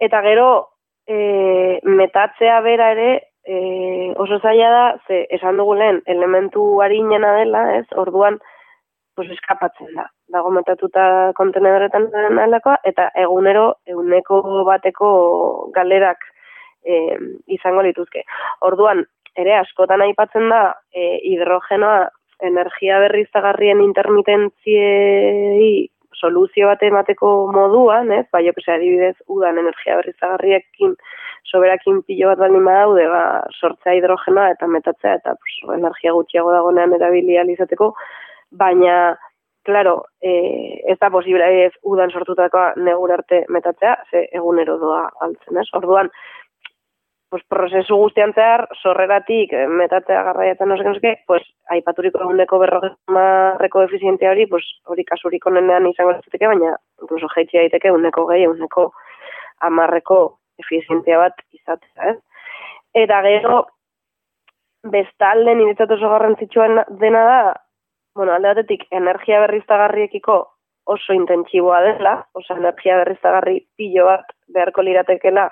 eta 0.00 0.22
gero, 0.22 0.70
e, 1.06 1.80
metatzea 1.84 2.60
bera 2.64 2.92
ere, 2.94 3.10
e, 3.44 4.14
oso 4.16 4.38
zaila 4.38 4.70
da, 4.70 4.86
ze 5.06 5.26
esan 5.34 5.58
dugu 5.58 5.74
lehen, 5.74 6.00
elementu 6.06 6.80
harinena 6.80 7.34
dela, 7.40 7.66
ez, 7.80 7.86
orduan, 7.98 8.38
pues, 9.16 9.28
eskapatzen 9.34 9.92
da 9.98 10.08
dago 10.32 10.50
metatuta 10.54 11.32
kontenedoretan 11.38 12.08
alakoa, 12.44 12.78
eta 12.84 13.10
egunero 13.18 13.74
eguneko 13.86 14.64
bateko 14.68 15.10
galerak 15.74 16.24
e, 16.84 17.16
izango 17.58 17.82
lituzke. 17.86 18.24
Orduan, 18.66 19.04
ere 19.38 19.56
askotan 19.58 20.02
aipatzen 20.06 20.48
da 20.52 20.62
e, 20.94 21.18
hidrogenoa 21.32 22.08
energia 22.46 22.98
berriztagarrien 23.02 23.82
intermitentziei 23.84 25.88
soluzio 26.20 26.68
bat 26.68 26.82
emateko 26.84 27.30
moduan, 27.54 28.10
ez? 28.12 28.26
Bai, 28.32 28.44
jo, 28.46 28.52
adibidez, 28.74 29.16
udan 29.28 29.58
energia 29.60 29.96
berriztagarriekin 30.00 30.96
soberakin 31.50 32.02
pilo 32.06 32.28
bat 32.30 32.42
baldin 32.42 32.66
badaude, 32.66 33.06
ba, 33.08 33.22
sortzea 33.58 33.96
hidrogenoa 33.96 34.50
eta 34.54 34.68
metatzea 34.68 35.16
eta 35.20 35.34
pues, 35.38 35.56
energia 35.78 36.12
gutxiago 36.16 36.52
dagonean 36.52 36.92
erabilia 36.98 37.46
izateko, 37.54 37.94
baina 38.50 39.16
Claro, 39.62 40.06
eh, 40.22 40.80
ez 40.88 40.98
da 40.98 41.10
posible 41.10 41.46
ez 41.66 41.72
udan 41.82 42.10
sortutakoa 42.10 42.72
negur 42.76 43.12
arte 43.12 43.44
metatzea, 43.48 43.96
ze 44.10 44.26
egunero 44.32 44.78
doa 44.80 45.02
altzen, 45.20 45.58
ez? 45.60 45.66
Orduan, 45.76 46.08
pues, 47.30 47.42
prozesu 47.48 47.96
guztian 47.96 48.32
zehar, 48.32 48.66
sorreratik 48.82 49.52
eh, 49.52 49.66
metatzea 49.68 50.22
garraiatzen 50.30 50.68
no 50.68 50.76
sé 50.76 51.14
pues, 51.26 51.42
aipaturiko 51.68 52.22
eguneko 52.24 52.58
berrogemarreko 52.58 53.82
efizientia 53.82 54.30
hori, 54.30 54.46
pues, 54.46 54.64
hori 54.86 55.04
kasurik 55.04 55.46
onenean 55.46 55.86
izango 55.86 56.12
zaiteke, 56.12 56.46
baina 56.46 56.76
incluso 57.02 57.28
jaitzi 57.34 57.58
daiteke 57.58 57.88
eguneko 57.88 58.26
gehi, 58.26 58.44
eguneko 58.44 58.92
amarreko 59.60 60.38
efizientia 60.58 61.18
bat 61.18 61.36
izatea, 61.52 62.14
ez? 62.14 62.18
Eta 62.94 63.20
gero, 63.28 63.66
bestalde 64.82 65.54
niretzat 65.54 65.90
oso 65.90 66.08
garrantzitsua 66.08 66.86
dena 67.00 67.24
da, 67.28 67.40
bueno, 68.14 68.32
alde 68.32 68.54
batetik, 68.54 68.86
energia 68.90 69.40
berriztagarriekiko 69.40 70.38
oso 70.90 71.14
intentsiboa 71.14 71.80
dela, 71.86 72.14
oso 72.34 72.56
energia 72.56 72.96
berriztagarri 73.02 73.60
pilo 73.76 74.06
bat 74.08 74.32
beharko 74.54 74.82
liratekela 74.82 75.48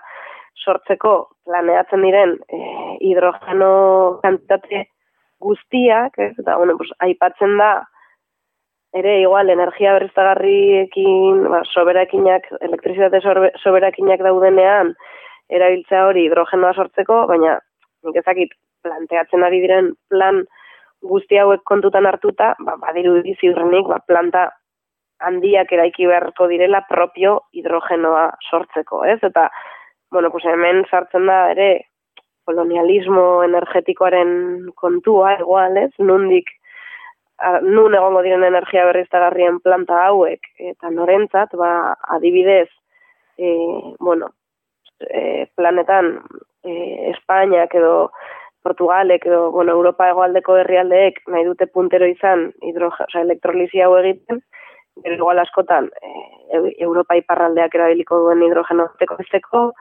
sortzeko 0.58 1.12
planeatzen 1.46 2.02
diren 2.02 2.34
e, 2.50 2.58
hidrogeno 3.06 3.70
kantitate 4.24 4.88
guztiak, 5.40 6.18
ez? 6.18 6.34
eta 6.38 6.56
bueno, 6.58 6.76
pues, 6.80 6.90
aipatzen 7.06 7.54
da, 7.60 7.70
ere 8.98 9.20
igual 9.20 9.50
energia 9.52 9.92
berriztagarriekin, 9.94 11.44
ba, 11.52 11.62
soberakinak, 11.72 12.48
elektrizitate 12.60 13.20
soberakinak 13.62 14.24
daudenean, 14.24 14.94
erabiltza 15.48 16.06
hori 16.08 16.26
hidrogenoa 16.26 16.74
sortzeko, 16.74 17.26
baina 17.30 17.58
nik 18.06 18.18
ezakit 18.20 18.54
planteatzen 18.82 19.44
ari 19.44 19.60
diren 19.64 19.92
plan 20.12 20.42
guzti 21.02 21.38
hauek 21.38 21.62
kontutan 21.64 22.06
hartuta, 22.06 22.54
ba, 22.64 22.76
badiru 22.80 23.20
ziurrenik, 23.40 23.86
ba, 23.86 24.00
planta 24.06 24.48
handiak 25.20 25.72
eraiki 25.72 26.06
beharko 26.06 26.46
direla 26.50 26.82
propio 26.88 27.40
hidrogenoa 27.52 28.30
sortzeko, 28.50 29.04
ez? 29.04 29.18
Eta, 29.22 29.48
bueno, 30.10 30.30
pues 30.30 30.44
hemen 30.44 30.84
sartzen 30.90 31.26
da 31.26 31.50
ere 31.52 31.68
kolonialismo 32.48 33.42
energetikoaren 33.44 34.72
kontua, 34.74 35.34
igual, 35.40 35.76
ez? 35.76 35.90
Nundik, 35.98 36.48
nun 37.62 37.94
egongo 37.94 38.22
diren 38.24 38.44
energia 38.46 38.86
berriztagarrien 38.88 39.60
planta 39.62 40.00
hauek, 40.06 40.48
eta 40.72 40.90
norentzat, 40.90 41.54
ba, 41.58 41.94
adibidez, 42.16 42.68
e, 43.38 43.52
bueno, 44.00 44.32
e, 45.00 45.46
planetan 45.54 46.16
e, 46.64 46.72
Espainiak 47.12 47.74
edo 47.78 48.10
Portugalek 48.62 49.26
edo 49.26 49.50
bueno, 49.52 49.72
Europa 49.72 50.08
hegoaldeko 50.10 50.56
herrialdeek 50.58 51.20
nahi 51.28 51.44
dute 51.46 51.66
puntero 51.66 52.06
izan 52.06 52.48
hidrogen, 52.62 53.06
o 53.06 53.12
sea, 53.12 53.22
elektrolizia 53.22 53.86
hau 53.86 53.96
egiten, 54.00 54.42
gero 55.02 55.14
igual 55.14 55.38
askotan 55.38 55.90
e, 56.02 56.74
Europa 56.78 57.16
iparraldeak 57.16 57.74
erabiliko 57.74 58.18
duen 58.24 58.42
hidrogeno 58.42 58.88
esteko 58.96 59.72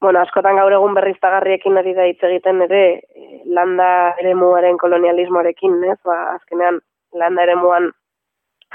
bueno, 0.00 0.20
askotan 0.20 0.56
gaur 0.56 0.72
egun 0.72 0.94
berriztagarriekin 0.94 1.78
ari 1.78 1.92
da 1.94 2.06
hitz 2.06 2.22
egiten 2.22 2.62
ere 2.68 2.82
e, 2.94 3.42
landa 3.46 4.14
eremuaren 4.22 4.78
kolonialismoarekin, 4.78 5.82
ez? 5.92 5.98
Ba, 6.06 6.18
azkenean 6.36 6.80
landa 7.18 7.42
eremuan 7.42 7.90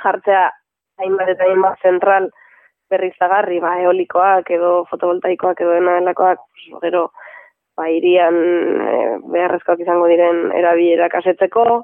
jartzea 0.04 0.50
hainbat 1.00 1.30
eta 1.36 1.48
hainbat 1.48 1.80
zentral 1.82 2.30
berriztagarri, 2.92 3.60
ba, 3.64 3.78
eolikoak 3.86 4.52
edo 4.52 4.74
fotovoltaikoak 4.92 5.62
edo 5.64 5.78
dena 5.78 5.96
delakoak, 6.02 6.44
gero, 6.84 7.08
ba, 7.78 7.90
irian 7.90 8.38
e, 8.38 8.96
beharrezkoak 9.34 9.82
izango 9.84 10.08
diren 10.12 10.52
erabilera 10.58 11.10
kasetzeko, 11.14 11.84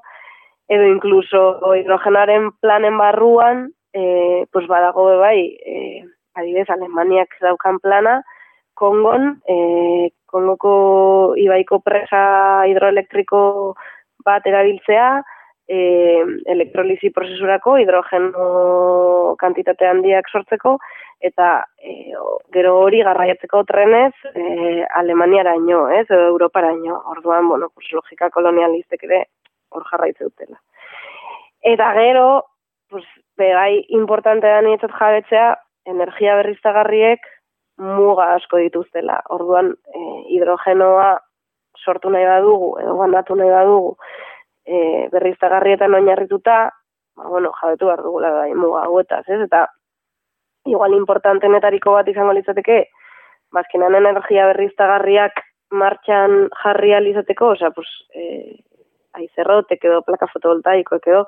edo 0.69 0.85
inkluso 0.85 1.43
hidrogenaren 1.79 2.51
planen 2.61 2.97
barruan, 2.97 3.67
e, 3.93 4.45
pues 4.53 4.67
badago 4.69 5.07
bai, 5.19 5.39
e, 5.65 6.03
adibidez, 6.37 6.69
Alemaniak 6.69 7.33
daukan 7.41 7.79
plana, 7.81 8.19
Kongon, 8.79 9.41
e, 9.49 10.13
Kongoko 10.29 11.33
ibaiko 11.41 11.79
presa 11.81 12.21
hidroelektriko 12.69 13.41
bat 14.25 14.45
erabiltzea, 14.45 15.09
e, 15.69 15.79
elektrolizi 16.49 17.11
prozesurako 17.13 17.77
hidrogeno 17.77 19.35
kantitate 19.39 19.87
handiak 19.87 20.29
sortzeko 20.33 20.77
eta 21.29 21.49
e, 21.83 22.13
gero 22.55 22.75
hori 22.81 23.03
garraiatzeko 23.05 23.63
trenez 23.69 24.13
e, 24.33 24.85
Alemaniaraino, 25.01 25.87
ez, 25.93 26.07
Europaraino. 26.09 27.01
Orduan, 27.13 27.47
bueno, 27.47 27.69
pues 27.75 27.91
logika 27.93 28.29
kolonialistek 28.33 29.03
ere 29.09 29.25
hor 29.69 29.85
jarraitze 29.91 30.29
dutela. 30.29 30.57
Eta 31.61 31.91
gero, 31.97 32.27
pues 32.89 33.03
begai 33.37 33.83
importante 33.95 34.47
da 34.47 34.61
nietzat 34.65 34.95
jabetzea 34.95 35.51
energia 35.85 36.37
berriztagarriek 36.39 37.27
muga 37.79 38.33
asko 38.37 38.63
dituztela. 38.63 39.19
Orduan, 39.35 39.75
e, 39.93 40.05
hidrogenoa 40.33 41.17
sortu 41.83 42.09
nahi 42.11 42.25
badugu, 42.27 42.73
edo 42.81 42.95
bandatu 42.99 43.37
nahi 43.39 43.51
badugu, 43.53 43.93
e, 44.69 45.09
berriztagarrietan 45.11 45.95
oinarrituta, 45.97 46.59
ba, 47.17 47.27
bueno, 47.27 47.51
jabetu 47.61 47.89
behar 47.89 48.03
dugula 48.05 48.31
da, 48.35 48.47
imuga 48.51 48.85
hauetaz, 48.85 49.25
ez? 49.27 49.41
Eta, 49.47 49.65
igual 50.69 50.93
importantenetariko 50.97 51.95
bat 51.97 52.09
izango 52.11 52.35
litzateke, 52.37 52.83
bazkenan 53.55 53.97
energia 53.97 54.45
berriztagarriak 54.51 55.41
martxan 55.81 56.49
jarri 56.63 56.93
alizateko, 56.97 57.53
osea, 57.55 57.71
pues, 57.75 57.89
e, 58.13 58.59
aizerrotek 59.19 59.83
edo 59.89 60.03
plaka 60.05 60.29
fotovoltaiko, 60.29 61.01
edo, 61.05 61.25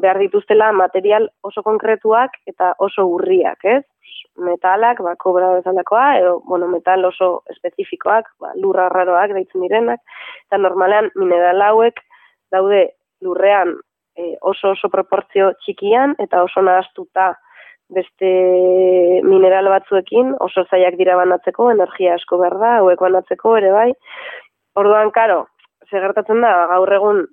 behar 0.00 0.18
dituztela 0.18 0.72
material 0.72 1.28
oso 1.46 1.62
konkretuak 1.62 2.34
eta 2.50 2.74
oso 2.82 3.06
urriak, 3.06 3.64
ez? 3.64 3.82
Metalak, 4.44 4.98
ba, 5.06 5.14
kobra 5.16 5.52
bezalakoa, 5.54 6.16
edo, 6.18 6.40
bueno, 6.48 6.66
metal 6.68 7.04
oso 7.06 7.44
espezifikoak, 7.54 8.32
ba, 8.42 8.50
lurra 8.58 8.88
raroak 8.90 9.30
deitzen 9.36 9.62
direnak, 9.62 10.02
eta 10.48 10.58
normalean 10.58 11.12
mineral 11.14 11.62
hauek, 11.62 12.02
daude 12.54 12.84
lurrean 13.24 13.74
e, 14.16 14.36
oso 14.40 14.74
oso 14.74 14.90
proportzio 14.92 15.52
txikian 15.64 16.14
eta 16.22 16.42
oso 16.46 16.62
nahaztuta 16.62 17.32
beste 17.94 18.30
mineral 19.24 19.68
batzuekin 19.68 20.34
oso 20.40 20.64
zaiak 20.70 20.96
dira 20.96 21.16
banatzeko, 21.20 21.70
energia 21.74 22.14
asko 22.14 22.38
behar 22.40 22.56
da, 22.60 22.76
hauek 22.80 23.00
banatzeko 23.00 23.56
ere 23.58 23.72
bai. 23.74 23.90
Orduan, 24.80 25.10
karo, 25.14 25.44
segertatzen 25.90 26.40
da, 26.42 26.52
gaur 26.72 26.92
egun 26.96 27.24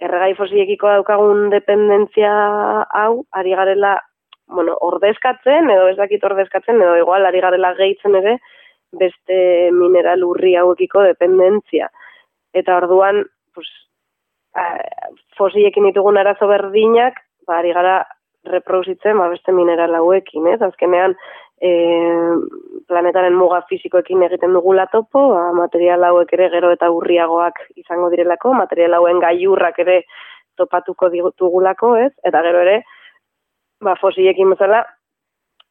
erregai 0.00 0.32
fosiekiko 0.38 0.88
daukagun 0.88 1.50
dependentzia 1.52 2.32
hau, 3.02 3.24
ari 3.36 3.52
garela, 3.58 3.98
bueno, 4.50 4.76
ordezkatzen, 4.80 5.68
edo 5.70 5.90
ez 5.90 5.98
dakit 5.98 6.24
ordezkatzen, 6.24 6.80
edo 6.80 6.96
igual 7.02 7.28
ari 7.28 7.42
garela 7.44 7.74
gehitzen 7.78 8.16
ere, 8.22 8.38
beste 8.90 9.36
mineral 9.76 10.24
urri 10.26 10.56
hauekiko 10.58 11.04
dependentzia. 11.06 11.90
Eta 12.56 12.80
orduan, 12.80 13.22
pues, 13.54 13.68
fosiekin 15.38 15.86
ditugun 15.90 16.18
arazo 16.18 16.48
berdinak, 16.50 17.20
ba, 17.46 17.58
ari 17.60 17.72
gara 17.76 18.00
reproduzitzen 18.48 19.18
ba, 19.18 19.28
beste 19.28 19.52
mineral 19.52 19.94
hauekin, 19.94 20.46
ez? 20.54 20.60
Azkenean, 20.62 21.14
e, 21.60 21.70
planetaren 22.88 23.36
muga 23.36 23.60
fizikoekin 23.68 24.22
egiten 24.26 24.54
dugula 24.56 24.86
topo, 24.92 25.26
ba, 25.34 25.50
material 25.56 26.04
hauek 26.08 26.32
ere 26.36 26.48
gero 26.54 26.72
eta 26.74 26.90
urriagoak 26.90 27.60
izango 27.76 28.10
direlako, 28.12 28.54
material 28.56 28.96
hauen 28.98 29.20
gaiurrak 29.22 29.78
ere 29.84 30.00
topatuko 30.56 31.10
dugulako, 31.10 31.96
ez? 31.96 32.12
Eta 32.24 32.42
gero 32.46 32.64
ere, 32.64 32.80
ba, 33.84 33.96
fosiekin 34.00 34.50
bezala, 34.56 34.84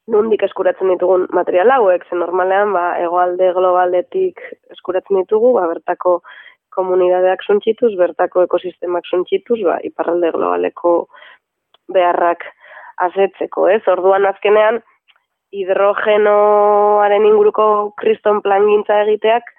nundik 0.10 0.44
eskuratzen 0.44 0.90
ditugun 0.90 1.28
material 1.36 1.70
hauek, 1.76 2.06
zen 2.10 2.22
normalean, 2.24 2.74
ba, 2.74 2.86
egoalde 3.02 3.52
globaldetik 3.58 4.42
eskuratzen 4.74 5.22
ditugu, 5.22 5.54
ba, 5.58 5.68
bertako 5.74 6.22
komunidadeak 6.80 7.44
suntzituz, 7.46 7.92
bertako 8.00 8.48
ekosistemak 8.48 9.08
suntzituz, 9.12 9.60
ba, 9.68 9.78
iparralde 9.86 10.32
globaleko 10.36 10.94
beharrak 11.94 12.46
azetzeko, 13.06 13.68
ez? 13.72 13.82
Orduan 13.92 14.28
azkenean, 14.30 14.82
hidrogenoaren 15.56 17.26
inguruko 17.26 17.68
kriston 18.02 18.42
plan 18.46 18.68
gintza 18.70 19.02
egiteak, 19.06 19.54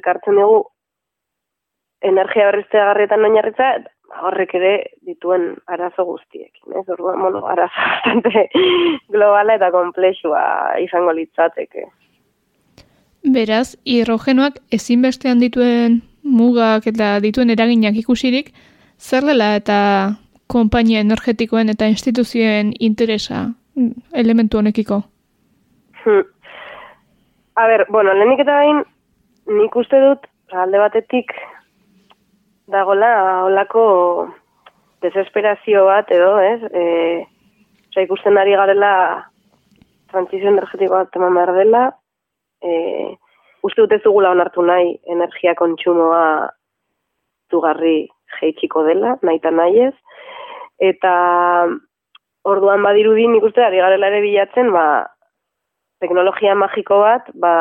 ekartzen 0.00 0.40
dugu, 0.40 0.62
energia 2.04 2.48
berriztea 2.50 2.86
garrietan 2.90 3.26
oinarritza, 3.28 3.74
horrek 4.28 4.54
ere 4.58 4.72
dituen 5.06 5.52
arazo 5.66 6.04
guztiekin, 6.06 6.78
ez? 6.78 6.86
Orduan, 6.96 7.20
bueno, 7.22 7.44
arazo 7.50 7.84
bastante 7.90 8.48
globala 9.12 9.58
eta 9.58 9.70
komplexua 9.74 10.42
izango 10.82 11.14
litzateke. 11.16 11.86
Beraz, 13.34 13.76
hidrogenoak 13.88 14.58
ezinbestean 14.76 15.40
dituen 15.40 16.02
mugak 16.24 16.88
eta 16.88 17.18
dituen 17.20 17.52
eraginak 17.52 17.96
ikusirik, 18.00 18.50
zer 18.98 19.24
dela 19.28 19.54
eta 19.56 19.78
konpainia 20.50 21.00
energetikoen 21.04 21.68
eta 21.72 21.86
instituzioen 21.88 22.72
interesa 22.80 23.46
mm, 23.76 23.92
elementu 24.12 24.58
honekiko? 24.58 25.02
Hmm. 26.04 26.24
A 27.56 27.66
ber, 27.70 27.86
bueno, 27.88 28.14
lehenik 28.14 28.40
eta 28.42 28.56
bain, 28.60 28.82
nik 29.46 29.76
uste 29.76 30.00
dut, 30.02 30.26
alde 30.52 30.80
batetik, 30.80 31.30
dagola, 32.72 33.10
holako 33.44 33.84
desesperazio 35.04 35.84
bat, 35.86 36.10
edo, 36.10 36.32
ez? 36.40 36.60
E, 36.72 36.84
oza, 37.92 38.02
ikusten 38.02 38.40
ari 38.40 38.56
garela, 38.58 38.94
transizio 40.10 40.50
energetiko 40.50 40.96
bat 40.96 41.20
eman 41.20 41.36
behar 41.38 41.52
dela, 41.58 41.84
e, 42.62 42.72
uste 43.64 43.80
dut 43.82 43.92
ez 43.96 44.02
onartu 44.06 44.62
nahi 44.62 44.98
energia 45.08 45.54
kontsumoa 45.54 46.50
zugarri 47.50 48.08
jeitxiko 48.40 48.84
dela, 48.84 49.16
nahi 49.22 49.40
eta 49.40 49.50
nahi 49.50 49.80
ez. 49.88 49.94
Eta 50.80 51.14
orduan 52.44 52.82
badirudin 52.84 53.32
nik 53.32 53.44
uste 53.48 53.64
ari 53.64 53.80
garela 53.80 54.10
ere 54.10 54.20
bilatzen, 54.24 54.70
ba, 54.72 55.06
teknologia 56.02 56.54
magiko 56.54 57.00
bat, 57.00 57.30
ba, 57.40 57.54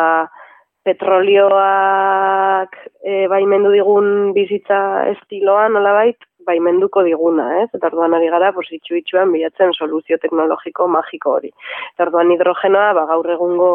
petrolioak 0.83 2.75
e, 3.07 3.27
baimendu 3.31 3.71
digun 3.71 4.33
bizitza 4.35 4.79
estiloan, 5.13 5.77
nola 5.77 5.93
bait, 5.95 6.19
baimenduko 6.43 7.05
diguna, 7.07 7.45
ez? 7.61 7.69
Eta 7.71 7.87
orduan 7.87 8.17
ari 8.17 8.27
gara, 8.33 8.51
pues, 8.51 8.67
itxu 8.75 8.99
bilatzen 9.31 9.71
soluzio 9.71 10.17
teknologiko 10.19 10.87
magiko 10.87 11.37
hori. 11.37 11.53
Eta 11.93 12.09
orduan 12.09 12.31
hidrogenoa, 12.35 12.91
ba, 12.99 13.05
gaur 13.13 13.31
egungo 13.37 13.71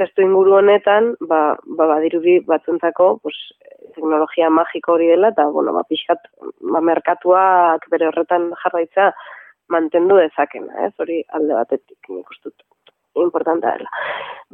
testu 0.00 0.24
inguru 0.24 0.56
honetan, 0.58 1.14
ba, 1.30 1.40
ba, 1.78 1.86
badirudi 1.94 2.38
batzuntzako, 2.48 3.10
pues, 3.24 3.36
teknologia 3.94 4.50
magiko 4.50 4.96
hori 4.96 5.10
dela, 5.12 5.32
eta, 5.34 5.46
bueno, 5.54 5.74
ba, 5.76 5.84
pixkat, 5.88 6.30
ba, 6.72 6.82
merkatuak 6.90 7.86
bere 7.92 8.08
horretan 8.10 8.50
jarraitza 8.62 9.10
mantendu 9.70 10.18
dezakena, 10.18 10.86
ez? 10.86 10.94
Hori 10.98 11.20
alde 11.36 11.56
batetik, 11.58 11.98
nik 12.08 12.32
ustut, 12.34 12.56
importanta 13.26 13.76
dela. 13.76 14.06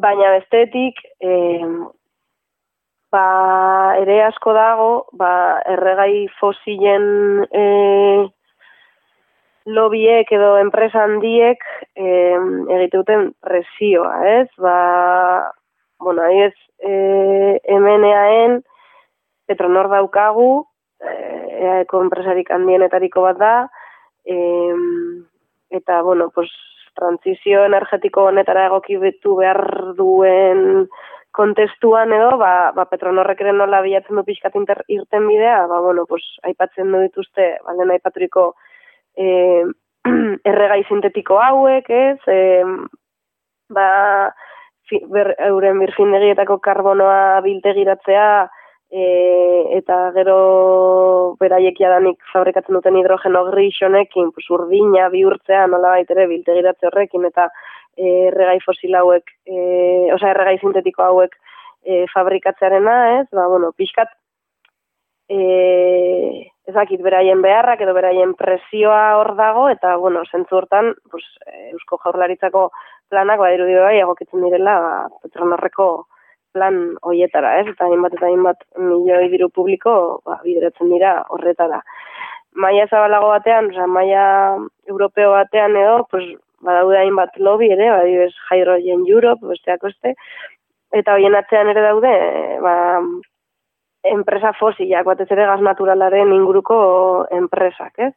Baina 0.07 0.35
bestetik, 0.37 1.01
eh, 1.25 1.65
ba, 3.13 3.97
ere 4.03 4.21
asko 4.27 4.53
dago, 4.57 4.91
ba, 5.21 5.33
erregai 5.73 6.27
fosilen 6.41 7.47
e, 7.51 7.65
lobiek 9.66 10.31
edo 10.33 10.57
enpresa 10.62 11.02
handiek 11.05 11.62
e, 11.98 12.07
egite 12.79 13.00
duten 13.00 13.33
presioa, 13.42 14.14
ez? 14.40 14.48
Ba, 14.62 15.52
bueno, 15.98 16.24
ez, 16.31 16.55
e, 16.79 17.61
MNAen 17.74 18.61
Petronor 19.46 19.90
daukagu, 19.90 20.66
e, 21.02 21.83
enpresarik 21.83 22.50
handienetariko 22.55 23.26
bat 23.26 23.42
da, 23.42 23.57
e, 24.24 24.38
eta, 25.70 26.00
bueno, 26.02 26.31
pues, 26.35 26.50
transizio 26.96 27.66
energetiko 27.66 28.24
honetara 28.31 28.70
egoki 28.70 28.96
betu 28.96 29.35
behar 29.37 29.61
duen 29.98 30.87
kontestuan 31.37 32.14
edo, 32.16 32.38
ba, 32.40 32.72
ba 32.72 32.87
Petronorrek 32.88 33.42
ere 33.44 33.52
nola 33.52 33.83
bilatzen 33.85 34.16
du 34.16 34.24
pixkat 34.24 34.55
irten 34.88 35.26
bidea, 35.29 35.66
ba, 35.68 35.83
bueno, 35.85 36.07
pues, 36.07 36.22
aipatzen 36.48 36.94
du 36.94 37.02
dituzte, 37.02 37.57
balen 37.66 37.92
aipaturiko 37.92 38.55
e, 39.16 39.64
erregai 40.50 40.83
sintetiko 40.88 41.40
hauek, 41.42 41.88
ez, 41.90 42.18
e, 42.31 42.64
ba, 43.74 43.88
fi, 44.88 45.00
ber, 45.11 45.35
euren 45.48 45.81
birfindegietako 45.83 46.59
karbonoa 46.64 47.40
biltegiratzea, 47.46 48.29
e, 48.90 49.07
eta 49.79 49.98
gero 50.14 50.37
beraiek 51.40 51.79
jadanik 51.81 52.20
fabrikatzen 52.33 52.79
duten 52.79 52.98
hidrogeno 53.00 53.44
gris 53.50 53.74
honekin, 53.83 54.31
pues, 54.37 54.46
urdina 54.50 55.09
bihurtzea 55.14 55.66
nola 55.72 55.96
baitere 55.96 56.29
biltegiratze 56.31 56.90
horrekin, 56.90 57.26
eta 57.33 57.48
erregai 57.96 58.59
fosil 58.64 58.94
hauek, 58.94 59.33
e, 59.48 59.59
osea 60.14 60.35
erregai 60.35 60.59
sintetiko 60.61 61.02
hauek 61.02 61.35
e, 61.87 62.05
fabrikatzearena, 62.12 62.96
ez? 63.20 63.26
Ba, 63.33 63.46
bueno, 63.48 63.72
pixkat 63.72 64.12
e, 65.29 66.51
ezakit 66.71 67.03
beraien 67.03 67.43
beharrak 67.43 67.83
edo 67.85 67.95
beraien 67.95 68.35
presioa 68.39 69.17
hor 69.21 69.35
dago 69.39 69.69
eta 69.71 69.97
bueno, 70.03 70.25
sentzu 70.31 70.61
hortan, 70.61 70.95
pues 71.11 71.25
Eusko 71.73 71.99
Jaurlaritzako 72.03 72.71
planak 73.11 73.39
badiru 73.39 73.67
dio 73.71 73.83
bai 73.87 73.99
egokitzen 74.01 74.43
direla 74.43 74.79
ba, 74.83 74.95
Petronorreko 75.23 75.89
plan 76.57 76.97
hoietara, 77.03 77.59
ez? 77.61 77.69
Eta 77.75 77.87
hainbat 77.87 78.17
eta 78.17 78.27
hainbat 78.31 78.65
milioi 78.81 79.29
diru 79.33 79.51
publiko 79.55 79.93
ba, 80.25 80.41
bideratzen 80.45 80.91
dira 80.93 81.21
horretara. 81.29 81.83
Maia 82.57 82.87
zabalago 82.89 83.29
batean, 83.35 83.71
osea, 83.75 83.87
maia 83.87 84.27
europeo 84.89 85.35
batean 85.35 85.77
edo, 85.77 86.07
pues, 86.11 86.25
badaude 86.65 86.97
hainbat 86.99 87.37
lobby 87.37 87.69
ere, 87.75 87.91
badibes 87.93 88.33
Hydrogen 88.49 89.05
Europe, 89.07 89.45
besteak 89.45 89.83
beste, 89.85 90.15
eta 90.97 91.19
hoien 91.19 91.37
atzean 91.37 91.69
ere 91.69 91.83
daude, 91.85 92.15
ba, 92.65 92.77
enpresa 94.12 94.53
fosilak, 94.59 95.07
batez 95.07 95.29
ere 95.31 95.47
gaz 95.49 95.61
naturalaren 95.64 96.33
inguruko 96.35 96.79
enpresak, 97.35 97.92
ez? 97.99 98.12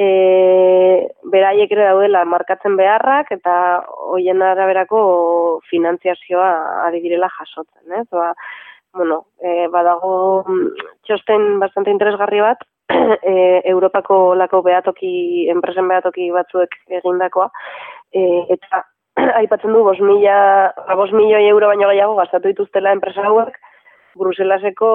E, 0.00 0.06
beraiek 1.32 1.72
ere 1.74 1.88
daudela 1.90 2.22
markatzen 2.24 2.76
beharrak 2.78 3.32
eta 3.34 3.54
hoien 4.12 4.42
araberako 4.46 5.00
finantziazioa 5.70 6.50
ari 6.86 7.02
direla 7.04 7.28
jasotzen, 7.38 7.98
ez? 7.98 8.06
Ba, 8.14 8.32
bueno, 8.94 9.24
e, 9.42 9.66
badago 9.72 10.44
mm, 10.46 10.90
txosten 11.06 11.58
bastante 11.62 11.90
interesgarri 11.90 12.40
bat, 12.42 12.62
e, 13.22 13.62
Europako 13.70 14.34
lako 14.38 14.62
behatoki, 14.66 15.48
enpresen 15.52 15.88
behatoki 15.90 16.30
batzuek 16.34 16.74
egindakoa, 17.00 17.50
e, 18.14 18.22
eta 18.56 18.84
aipatzen 19.40 19.74
du, 19.74 19.82
bos 19.86 19.98
mila, 20.00 20.38
bos 20.98 21.10
milioi 21.12 21.46
euro 21.50 21.70
baino 21.70 21.90
gehiago 21.90 22.16
gastatu 22.18 22.50
dituztela 22.50 22.94
enpresa 22.96 23.26
hauek, 23.26 23.58
Bruselaseko 24.18 24.90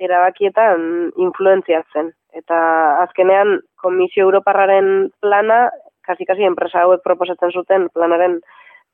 erabakietan 0.00 1.12
influenziatzen. 1.20 2.12
Eta 2.36 2.58
azkenean, 3.02 3.60
Komisio 3.80 4.26
Europarraren 4.28 5.10
plana, 5.20 5.68
kasi-kasi 6.06 6.46
enpresa 6.46 6.84
hauek 6.84 7.02
proposatzen 7.04 7.52
zuten 7.52 7.88
planaren 7.94 8.40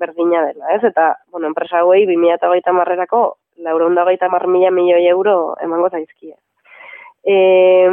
berdina 0.01 0.43
dela, 0.49 0.75
ez? 0.75 0.83
Eta, 0.85 1.15
bueno, 1.33 1.49
enpresa 1.49 1.81
hauei 1.81 2.05
2008 2.09 2.75
marrerako, 2.77 3.23
laura 3.65 3.87
hundagaita 3.89 4.29
mar 4.29 4.47
mila 4.47 4.71
milioi 4.71 5.07
euro 5.09 5.57
emango 5.65 5.91
zaizkia. 5.91 6.37
Eh, 7.25 7.91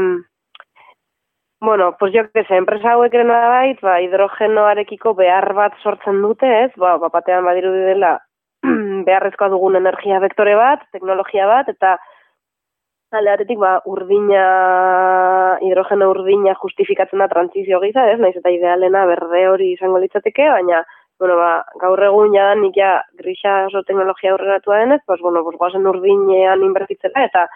bueno, 1.61 1.95
pues 1.97 2.11
que 2.33 2.43
sé, 2.43 2.57
enpresa 2.57 2.91
hauek 2.91 3.13
ere 3.13 3.23
bait, 3.23 3.79
ba, 3.81 4.01
hidrogenoarekiko 4.01 5.13
behar 5.15 5.53
bat 5.53 5.73
sortzen 5.81 6.21
dute, 6.21 6.49
ez? 6.65 6.71
Ba, 6.75 6.97
ba 6.97 7.09
batean 7.09 7.45
badiru 7.45 7.71
dela 7.71 8.19
beharrezkoa 9.07 9.49
dugun 9.53 9.77
energia 9.79 10.19
vektore 10.23 10.55
bat, 10.59 10.83
teknologia 10.95 11.47
bat, 11.47 11.69
eta 11.69 11.97
alde 13.13 13.55
ba, 13.61 13.75
urdina, 13.85 14.43
hidrogeno 15.61 16.09
urdina 16.09 16.55
justifikatzen 16.61 17.21
da 17.21 17.27
transizio 17.29 17.79
giza, 17.83 18.07
ez? 18.09 18.19
Naiz 18.19 18.35
eta 18.39 18.49
idealena 18.49 19.05
berde 19.05 19.47
hori 19.51 19.71
izango 19.73 19.99
litzateke, 20.01 20.47
baina, 20.49 20.81
bueno, 21.19 21.37
ba, 21.37 21.51
gaur 21.81 22.01
egun 22.03 22.33
ja, 22.33 22.49
nik 22.57 22.73
ja, 22.75 23.03
grisa 23.19 23.67
oso 23.67 23.83
teknologia 23.85 24.33
aurreratu 24.33 24.73
denez, 24.73 25.01
pues, 25.05 25.21
bueno, 25.21 25.43
pues, 25.43 25.57
guazen 25.61 25.85
urdinean 25.87 26.65
inbertitzela, 26.65 27.27
eta 27.29 27.47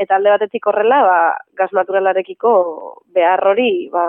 eta 0.00 0.16
alde 0.16 0.30
batetik 0.32 0.66
horrela, 0.66 1.02
ba, 1.04 1.18
gaz 1.58 1.68
naturalarekiko 1.76 2.52
behar 3.14 3.42
hori 3.46 3.88
ba, 3.92 4.04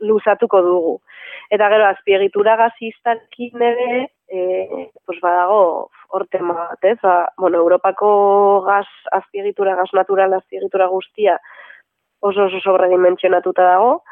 luzatuko 0.00 0.62
dugu. 0.64 0.94
Eta 1.52 1.68
gero, 1.72 1.86
azpiegitura 1.90 2.56
gaziztakin 2.62 3.62
ere, 3.70 4.06
e, 4.28 4.90
pues 5.04 5.20
badago 5.20 5.90
orte 6.08 6.38
bat, 6.42 6.82
ez? 6.84 6.98
Ba, 7.02 7.32
bueno, 7.36 7.58
Europako 7.58 8.62
gaz 8.66 8.88
azpiegitura, 9.12 9.76
gaz 9.76 9.92
natural 9.92 10.34
azpiegitura 10.34 10.86
guztia 10.86 11.40
oso 12.20 12.44
oso 12.44 12.60
sobredimensionatuta 12.60 13.62
dago, 13.62 14.02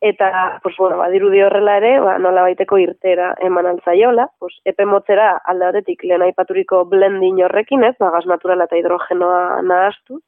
eta 0.00 0.60
pues 0.62 0.76
bueno, 0.78 0.98
badirudi 0.98 1.42
horrela 1.42 1.76
ere, 1.78 1.98
ba 2.00 2.18
nola 2.18 2.42
baiteko 2.42 2.78
irtera 2.78 3.34
eman 3.40 3.66
altzaiola, 3.66 4.28
pues 4.38 4.58
epe 4.64 4.84
motzera 4.84 5.36
alde 5.44 5.70
batetik 5.70 6.04
lehen 6.04 6.22
aipaturiko 6.22 6.84
blending 6.84 7.42
horrekin, 7.44 7.84
ez? 7.84 7.94
Ba 7.98 8.10
gas 8.10 8.26
naturala 8.26 8.66
eta 8.68 8.76
hidrogenoa 8.76 9.62
nahastu. 9.62 10.20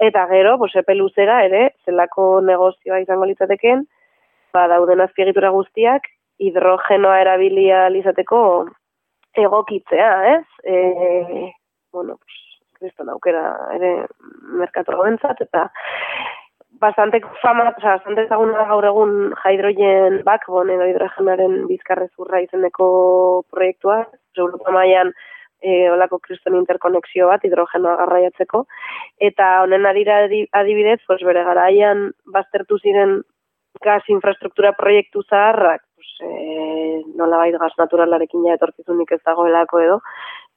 Eta 0.00 0.26
gero, 0.26 0.56
pues 0.58 0.74
epe 0.76 0.94
luzera 0.94 1.44
ere 1.44 1.74
zelako 1.84 2.40
negozioa 2.42 3.00
izango 3.00 3.28
litzateken, 3.28 3.84
ba 4.54 4.66
dauden 4.72 5.04
azpiegitura 5.04 5.50
guztiak 5.50 6.08
hidrogenoa 6.38 7.20
erabilia 7.20 7.88
izateko 7.94 8.40
egokitzea, 9.34 10.10
ez? 10.36 10.46
E, 10.64 11.52
bueno, 11.92 12.18
pues 12.18 12.42
kriston 12.78 13.08
aukera 13.08 13.44
ere 13.74 14.06
merkatu 14.60 14.92
eta 15.40 15.70
bastante 16.80 17.20
fama, 17.40 17.72
o 17.76 17.80
sea, 17.80 17.96
bastante 17.96 18.22
ezaguna 18.22 18.64
gaur 18.68 18.84
egun 18.84 19.34
hidrogen 19.44 20.22
backbone 20.24 20.74
edo 20.74 20.86
hidrogenaren 20.90 21.66
bizkarrezurra 21.68 22.40
izeneko 22.40 23.44
proiektua, 23.50 24.08
Europa 24.36 24.70
mailan 24.74 25.12
e, 25.62 25.90
olako 25.90 26.18
kriston 26.18 26.56
interkonexio 26.58 27.28
bat 27.30 27.44
hidrogenoa 27.44 27.96
garraiatzeko 28.02 28.64
eta 29.20 29.62
honen 29.62 29.86
adira 29.86 30.24
adibidez, 30.60 31.00
pues 31.06 31.22
bere 31.22 31.44
garaian 31.44 32.10
baztertu 32.26 32.78
ziren 32.82 33.22
gas 33.82 34.02
infrastruktura 34.08 34.72
proiektu 34.78 35.22
zaharrak, 35.22 35.82
pues 36.04 36.30
eh 36.30 37.02
nolabait 37.16 37.56
gas 37.58 37.72
naturalarekin 37.78 38.44
ja 38.46 38.54
etorkizunik 38.54 39.12
ez 39.12 39.20
dagoelako 39.24 39.80
edo, 39.80 40.00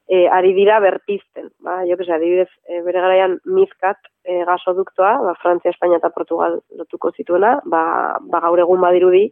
e, 0.08 0.28
ari 0.28 0.52
dira 0.54 0.80
berpizten. 0.80 1.50
Ba, 1.60 1.82
jo, 1.86 1.96
kese, 1.96 2.12
adibidez, 2.12 2.48
e, 2.66 2.80
bere 2.82 3.00
garaian 3.00 3.38
mizkat 3.44 3.98
e, 4.24 4.44
gasoduktoa, 4.48 5.12
ba, 5.22 5.34
Frantzia, 5.42 5.70
Espainia 5.70 5.98
eta 5.98 6.10
Portugal 6.10 6.60
lotuko 6.76 7.12
zituena, 7.12 7.58
ba, 7.64 7.82
ba 8.20 8.40
gaur 8.40 8.58
egun 8.58 8.80
badirudi 8.80 9.28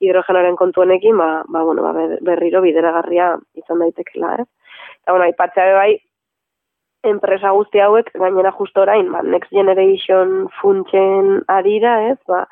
hidrogenaren 0.00 0.56
kontuenekin, 0.56 1.16
ba, 1.18 1.44
ba, 1.48 1.62
bueno, 1.62 1.84
ba, 1.84 1.92
berriro 2.20 2.64
bideragarria 2.64 3.34
izan 3.54 3.84
daitekela, 3.84 4.34
ez? 4.40 4.48
Eta, 5.02 5.12
bueno, 5.12 5.28
ipatzea 5.28 5.76
bai, 5.76 5.92
enpresa 7.04 7.52
guzti 7.52 7.84
hauek, 7.84 8.10
gainera 8.16 8.52
justo 8.52 8.80
orain, 8.80 9.12
ba, 9.12 9.22
Next 9.22 9.52
Generation 9.52 10.48
funtsen 10.60 11.42
arira, 11.52 11.98
ez? 12.10 12.18
Ba, 12.26 12.46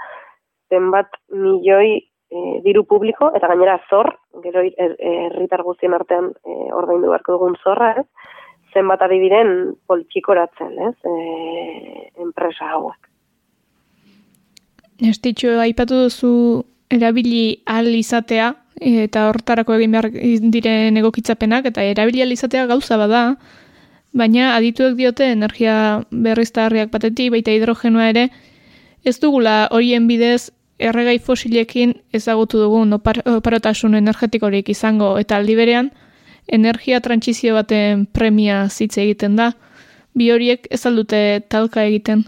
zenbat 0.72 1.08
milioi 1.32 2.02
e, 2.32 2.60
diru 2.64 2.84
publiko, 2.88 3.30
eta 3.36 3.50
gainera 3.52 3.76
zor, 3.90 4.08
gero 4.44 4.64
er, 4.64 4.96
herritar 4.98 5.62
guztien 5.66 5.94
artean 5.94 6.32
e, 6.44 6.56
ordaindu 6.72 7.12
beharko 7.12 7.36
dugun 7.36 7.58
zorra, 7.62 7.92
ez? 8.00 8.06
zenbat 8.72 9.02
ari 9.04 9.18
diren 9.20 9.74
poltsikoratzen, 9.86 10.72
ez? 10.88 10.94
E, 11.04 11.14
enpresa 12.24 12.70
hauek. 12.72 13.08
Estitxo, 15.12 15.58
aipatu 15.60 16.06
duzu 16.06 16.32
erabili 16.92 17.62
ahal 17.66 17.90
izatea, 17.98 18.52
eta 18.82 19.26
hortarako 19.28 19.76
egin 19.76 19.92
behar 19.96 20.08
diren 20.54 20.96
egokitzapenak, 21.00 21.68
eta 21.68 21.84
erabili 21.84 22.22
ahal 22.22 22.32
izatea 22.32 22.64
gauza 22.70 22.96
bada, 23.00 23.22
baina 24.16 24.54
adituek 24.56 24.96
diote 24.96 25.28
energia 25.32 25.76
berriztarriak 26.10 26.90
batetik, 26.92 27.32
baita 27.34 27.52
hidrogenoa 27.52 28.08
ere, 28.12 28.26
ez 29.04 29.18
dugula 29.20 29.66
horien 29.72 30.06
bidez 30.08 30.52
erregai 30.88 31.18
fosilekin 31.18 31.94
ezagutu 32.14 32.60
dugun 32.62 32.92
oparotasun 32.98 33.94
energetikorik 33.98 34.68
izango, 34.74 35.14
eta 35.18 35.38
aldi 35.38 35.56
berean, 35.58 35.90
energia 36.48 37.00
trantsizio 37.00 37.54
baten 37.54 38.06
premia 38.06 38.66
zitze 38.68 39.02
egiten 39.04 39.36
da, 39.36 39.52
bi 40.14 40.30
horiek 40.32 40.66
ez 40.70 40.84
aldute 40.86 41.42
talka 41.48 41.84
egiten. 41.88 42.24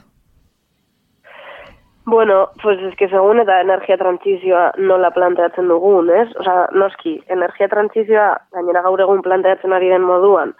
Bueno, 2.07 2.51
pues 2.63 2.79
es 2.81 2.95
que 2.97 3.09
segun 3.09 3.41
eta 3.41 3.63
energia 3.63 3.97
transizioa 3.97 4.73
nola 4.77 5.11
planteatzen 5.11 5.69
dugun, 5.73 6.11
ez? 6.13 6.29
Osa, 6.37 6.69
noski, 6.77 7.17
energia 7.33 7.69
transizioa 7.73 8.27
gainera 8.53 8.83
gaur 8.85 9.01
egun 9.01 9.23
planteatzen 9.25 9.73
ari 9.73 9.89
den 9.89 10.05
moduan, 10.05 10.53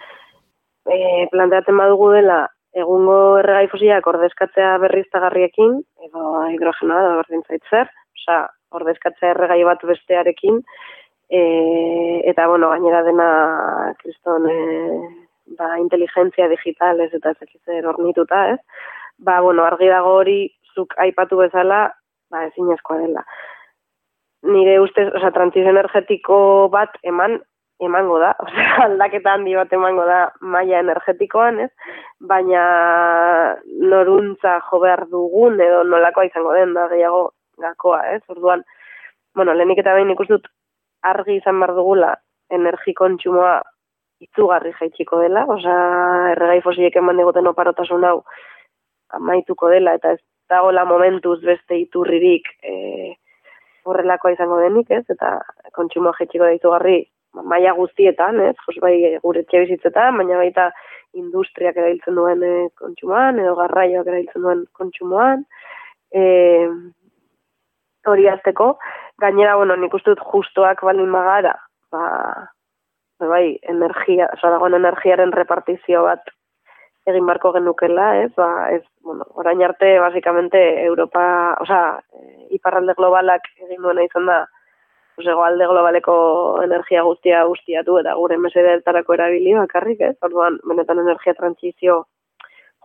e, 0.89 1.27
planteatzen 1.33 1.77
badugu 1.77 2.11
dela 2.17 2.39
egungo 2.75 3.39
erregai 3.39 3.69
fosiak 3.71 4.07
ordezkatzea 4.11 4.75
berriztagarriekin, 4.83 5.79
edo 6.09 6.25
hidrogenoa 6.51 7.03
da 7.07 7.17
berdin 7.21 7.45
zaitzer, 7.49 7.91
osa, 8.19 8.39
ordezkatzea 8.75 9.31
erregai 9.35 9.61
bat 9.69 9.85
bestearekin, 9.87 10.61
e, 11.31 11.43
eta, 12.31 12.49
bueno, 12.51 12.73
gainera 12.75 13.05
dena, 13.07 13.29
kriston, 14.03 14.49
e, 14.51 14.59
ba, 15.59 15.75
inteligentzia 15.79 16.49
digital, 16.51 17.01
ez, 17.01 17.13
eta 17.15 17.35
ez 17.39 17.85
ornituta, 17.87 18.49
ez? 18.57 18.61
Ba, 19.19 19.41
bueno, 19.41 19.65
argi 19.65 19.89
dago 19.93 20.19
hori 20.21 20.39
zuk 20.75 20.95
aipatu 20.99 21.39
bezala, 21.45 21.87
ba, 22.31 22.47
ezin 22.51 22.75
dela. 22.75 23.25
Nire 24.45 24.81
ustez, 24.81 25.09
oza, 25.15 25.31
transiz 25.31 25.65
energetiko 25.65 26.69
bat 26.73 26.99
eman, 27.03 27.39
emango 27.81 28.19
da, 28.19 28.35
oza, 28.45 28.67
aldaketa 28.85 29.35
handi 29.35 29.55
bat 29.57 29.73
emango 29.73 30.05
da 30.09 30.21
maila 30.41 30.81
energetikoan, 30.85 31.61
ez? 31.67 31.71
Baina 32.21 32.65
noruntza 33.91 34.59
jo 34.69 34.81
behar 34.85 35.07
dugun 35.11 35.61
edo 35.61 35.83
nolakoa 35.89 36.29
izango 36.31 36.55
den 36.55 36.75
da 36.75 36.89
gehiago 36.93 37.31
gakoa, 37.61 38.03
ez? 38.15 38.23
Orduan, 38.29 38.65
bueno, 39.35 39.55
lehenik 39.55 39.83
eta 39.83 39.95
behin 39.95 40.15
ikustut 40.15 40.47
argi 41.03 41.39
izan 41.41 41.61
behar 41.61 41.75
dugula 41.77 42.15
energi 42.55 42.95
kontsumoa 42.95 43.61
itzugarri 44.25 44.73
jaitsiko 44.79 45.19
dela, 45.21 45.45
oza, 45.51 45.75
erregai 46.33 46.61
fosilek 46.65 46.97
eman 47.01 47.19
digoten 47.21 47.51
oparotasun 47.51 48.07
hau 48.09 48.19
amaituko 49.19 49.69
dela, 49.73 49.95
eta 49.99 50.15
ez 50.15 50.21
dagoela 50.51 50.85
momentuz 50.89 51.41
beste 51.45 51.77
iturririk 51.81 52.49
e, 52.63 52.75
horrelakoa 53.85 54.33
izango 54.35 54.61
denik, 54.63 54.91
ez? 54.91 55.05
Eta 55.13 55.37
kontsumo 55.77 56.13
jetxiko 56.19 56.47
daitu 56.47 56.73
garri 56.73 56.99
maia 57.43 57.73
guztietan, 57.75 58.41
ez? 58.41 58.55
Jos 58.67 58.77
bai 58.83 59.19
gure 59.23 59.43
etxe 59.45 59.65
bizitzetan, 59.65 60.17
baina 60.21 60.39
baita 60.39 60.71
industriak 61.15 61.77
erailtzen 61.77 62.15
duen 62.19 62.43
e, 62.43 62.53
kontsumoan, 62.81 63.39
edo 63.43 63.55
garraioak 63.59 64.07
erailtzen 64.11 64.43
duen 64.43 64.65
kontsumoan. 64.73 65.45
E, 66.15 66.25
hori 68.07 68.29
azteko, 68.29 68.75
gainera, 69.23 69.57
bueno, 69.57 69.77
nik 69.77 69.95
uste 69.95 70.15
dut 70.15 70.25
justoak 70.33 70.83
balin 70.87 71.11
magara, 71.11 71.55
ba, 71.95 72.05
bai, 73.25 73.59
energia, 73.71 74.29
oza, 74.35 74.51
dagoen 74.53 74.77
energiaren 74.77 75.33
repartizio 75.33 76.03
bat 76.05 76.35
egin 77.09 77.27
barko 77.29 77.53
genukela, 77.53 78.15
ez? 78.23 78.31
Ba, 78.37 78.71
ez, 78.73 78.83
bueno, 79.05 79.27
orain 79.41 79.63
arte 79.63 79.99
basicamente 80.01 80.85
Europa, 80.85 81.57
o 81.61 81.67
sea, 81.67 82.01
eh, 82.21 82.47
iparralde 82.57 82.95
globalak 82.97 83.49
egin 83.61 83.83
duena 83.83 84.05
izan 84.05 84.27
da, 84.31 84.45
pues 85.15 85.29
alde 85.29 85.67
globaleko 85.67 86.17
energia 86.65 87.03
guztia 87.03 87.45
guztiatu 87.45 87.99
eta 88.01 88.15
gure 88.19 88.39
mesedetarako 88.39 89.15
erabili 89.15 89.55
bakarrik, 89.55 90.01
ez? 90.01 90.17
Orduan, 90.23 90.59
benetan 90.69 90.99
energia 90.99 91.35
transizio 91.35 92.05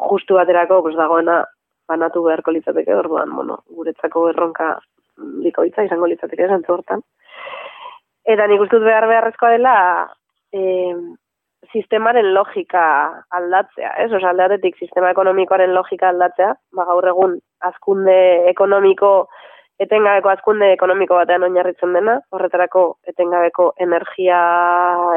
justu 0.10 0.36
baterako, 0.36 0.82
pues 0.84 0.96
dagoena 0.96 1.44
banatu 1.89 2.24
beharko 2.24 2.52
litzateke, 2.52 2.94
orduan, 2.96 3.34
bueno, 3.36 3.63
guretzako 3.76 4.30
erronka 4.30 4.76
bikoitza 5.44 5.84
izango 5.84 6.08
litzateke 6.08 6.48
zantzu 6.48 6.76
hortan. 6.76 7.02
Eta 8.30 8.46
nik 8.48 8.62
ustut 8.62 8.84
behar 8.86 9.08
beharrezkoa 9.10 9.50
dela, 9.56 9.76
eh, 10.54 10.94
sistemaren 11.74 12.34
logika 12.34 12.84
aldatzea, 13.36 13.96
ez? 14.04 14.12
Osa, 14.13 14.30
aldeatetik 14.32 14.78
sistema 14.78 15.12
ekonomikoaren 15.15 15.74
logika 15.74 16.10
aldatzea, 16.13 16.54
ba, 16.78 16.86
gaur 16.86 17.08
egun 17.12 17.38
azkunde 17.72 18.18
ekonomiko, 18.54 19.12
etengabeko 19.80 20.30
azkunde 20.34 20.74
ekonomiko 20.74 21.15
batean 21.15 21.46
oinarritzen 21.48 21.94
dena, 21.96 22.18
horretarako 22.36 22.84
etengabeko 23.08 23.72
energia 23.86 24.39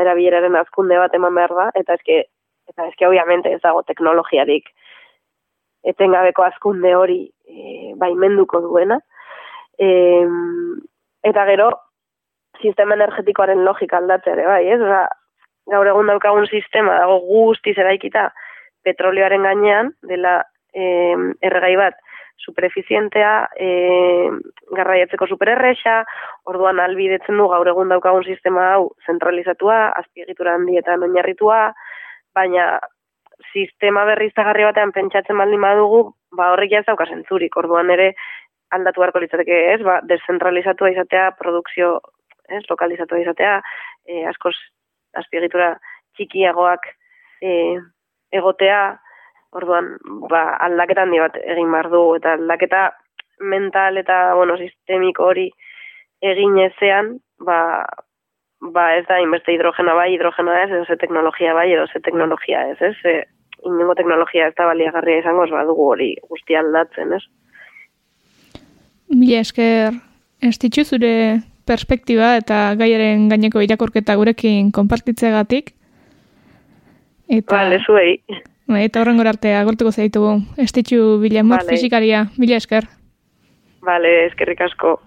erabileraren 0.03 0.57
azkunde 0.61 0.98
bat 1.01 1.14
eman 1.18 1.35
behar 1.35 1.55
da, 1.59 1.68
eta 1.79 1.98
eske, 1.98 2.18
eta 2.70 2.87
eske, 2.87 3.07
obviamente, 3.09 3.53
ez 3.53 3.61
dago 3.64 3.83
teknologiarik 3.88 4.70
etengabeko 5.92 6.44
azkunde 6.46 6.94
hori 6.94 7.25
e, 7.48 7.94
baimenduko 7.98 8.61
duena. 8.62 9.01
E, 9.79 9.88
eta 11.27 11.46
gero, 11.51 11.72
sistema 12.62 12.94
energetikoaren 12.94 13.64
logika 13.66 13.98
aldatzea 13.98 14.37
ere, 14.37 14.46
bai, 14.46 14.62
ez? 14.70 14.79
Osa, 14.79 15.03
gaur 15.72 15.90
egun 15.90 16.11
daukagun 16.11 16.46
sistema 16.46 17.01
dago 17.03 17.18
guztiz 17.27 17.75
eraikita 17.79 18.29
petrolioaren 18.87 19.42
gainean, 19.46 19.92
dela 20.07 20.38
e, 20.75 20.87
erregai 21.42 21.75
bat 21.81 21.98
superefizientea, 22.44 23.33
e, 23.57 23.68
garraiatzeko 24.76 25.28
supererrexa, 25.31 26.02
orduan 26.50 26.81
albidetzen 26.83 27.38
du 27.38 27.48
gaur 27.52 27.68
egun 27.70 27.92
daukagun 27.92 28.24
sistema 28.24 28.72
hau 28.74 28.90
zentralizatua, 29.07 29.78
azpiegitura 30.02 30.57
handietan 30.59 31.07
oinarritua, 31.07 31.61
baina 32.35 32.66
sistema 33.52 34.05
berriztagarri 34.09 34.66
batean 34.68 34.92
pentsatzen 34.96 35.38
baldin 35.38 35.62
badugu, 35.62 36.02
ba 36.37 36.52
horrek 36.55 36.78
ez 36.78 36.85
dauka 36.87 37.07
zentzurik, 37.11 37.57
orduan 37.61 37.90
ere 37.94 38.12
aldatu 38.72 39.02
beharko 39.02 39.22
litzateke, 39.22 39.59
ez? 39.74 39.81
Ba, 39.85 40.00
deszentralizatua 40.09 40.92
izatea, 40.94 41.31
produkzio, 41.38 41.98
ez, 42.48 42.62
lokalizatua 42.70 43.20
izatea, 43.22 43.59
e, 44.09 44.24
askoz 44.31 44.55
azpiegitura 45.20 45.74
txikiagoak 46.16 46.88
e, 47.44 47.52
egotea, 48.33 48.83
orduan, 49.53 49.97
ba, 50.31 50.43
aldaketan 50.67 51.09
handi 51.09 51.21
bat 51.21 51.37
egin 51.43 51.71
behar 51.73 51.91
du, 51.93 52.03
eta 52.17 52.37
aldaketa 52.38 52.87
mental 53.43 53.99
eta, 54.01 54.35
bueno, 54.38 54.57
sistemiko 54.57 55.29
hori 55.33 55.51
egin 56.23 56.59
ezean, 56.62 57.17
ba, 57.43 57.59
ba 58.73 58.87
ez 58.97 59.05
da, 59.09 59.19
inbeste 59.21 59.55
hidrogena 59.55 59.95
bai, 59.99 60.12
hidrogena 60.15 60.62
ez, 60.62 60.71
edo 60.71 60.85
ze 60.87 60.97
teknologia 60.97 61.55
bai, 61.55 61.69
edo 61.73 61.87
ze 61.87 62.01
teknologia 62.01 62.62
ez, 62.71 62.79
ez, 62.81 62.97
e, 63.05 63.17
inengo 63.67 63.95
teknologia 63.99 64.49
ez 64.49 64.55
da 64.59 64.67
baliagarria 64.71 65.23
izango, 65.23 65.45
ez 65.45 65.67
dugu 65.67 65.88
hori 65.95 66.15
guzti 66.31 66.57
aldatzen, 66.59 67.12
ez. 67.19 67.23
Mila 69.12 69.43
esker, 69.43 69.99
ez 70.41 70.57
zure 70.85 71.43
perspektiba 71.67 72.37
eta 72.37 72.75
gaiaren 72.75 73.29
gaineko 73.29 73.61
irakorketa 73.61 74.17
gurekin 74.17 74.73
konpartitzegatik. 74.73 75.75
Eta, 77.29 77.57
vale, 77.57 77.79
zuei. 77.87 78.19
Bai, 78.70 78.85
eta 78.87 79.01
horren 79.03 79.20
arte 79.27 79.55
agortuko 79.55 79.90
zaitugu. 79.92 80.37
Estitxu 80.57 81.18
bila 81.20 81.42
vale. 81.42 81.68
fizikaria, 81.68 82.27
bila 82.38 82.57
esker. 82.57 82.87
Vale, 83.83 84.27
eskerrik 84.27 84.61
asko. 84.61 85.01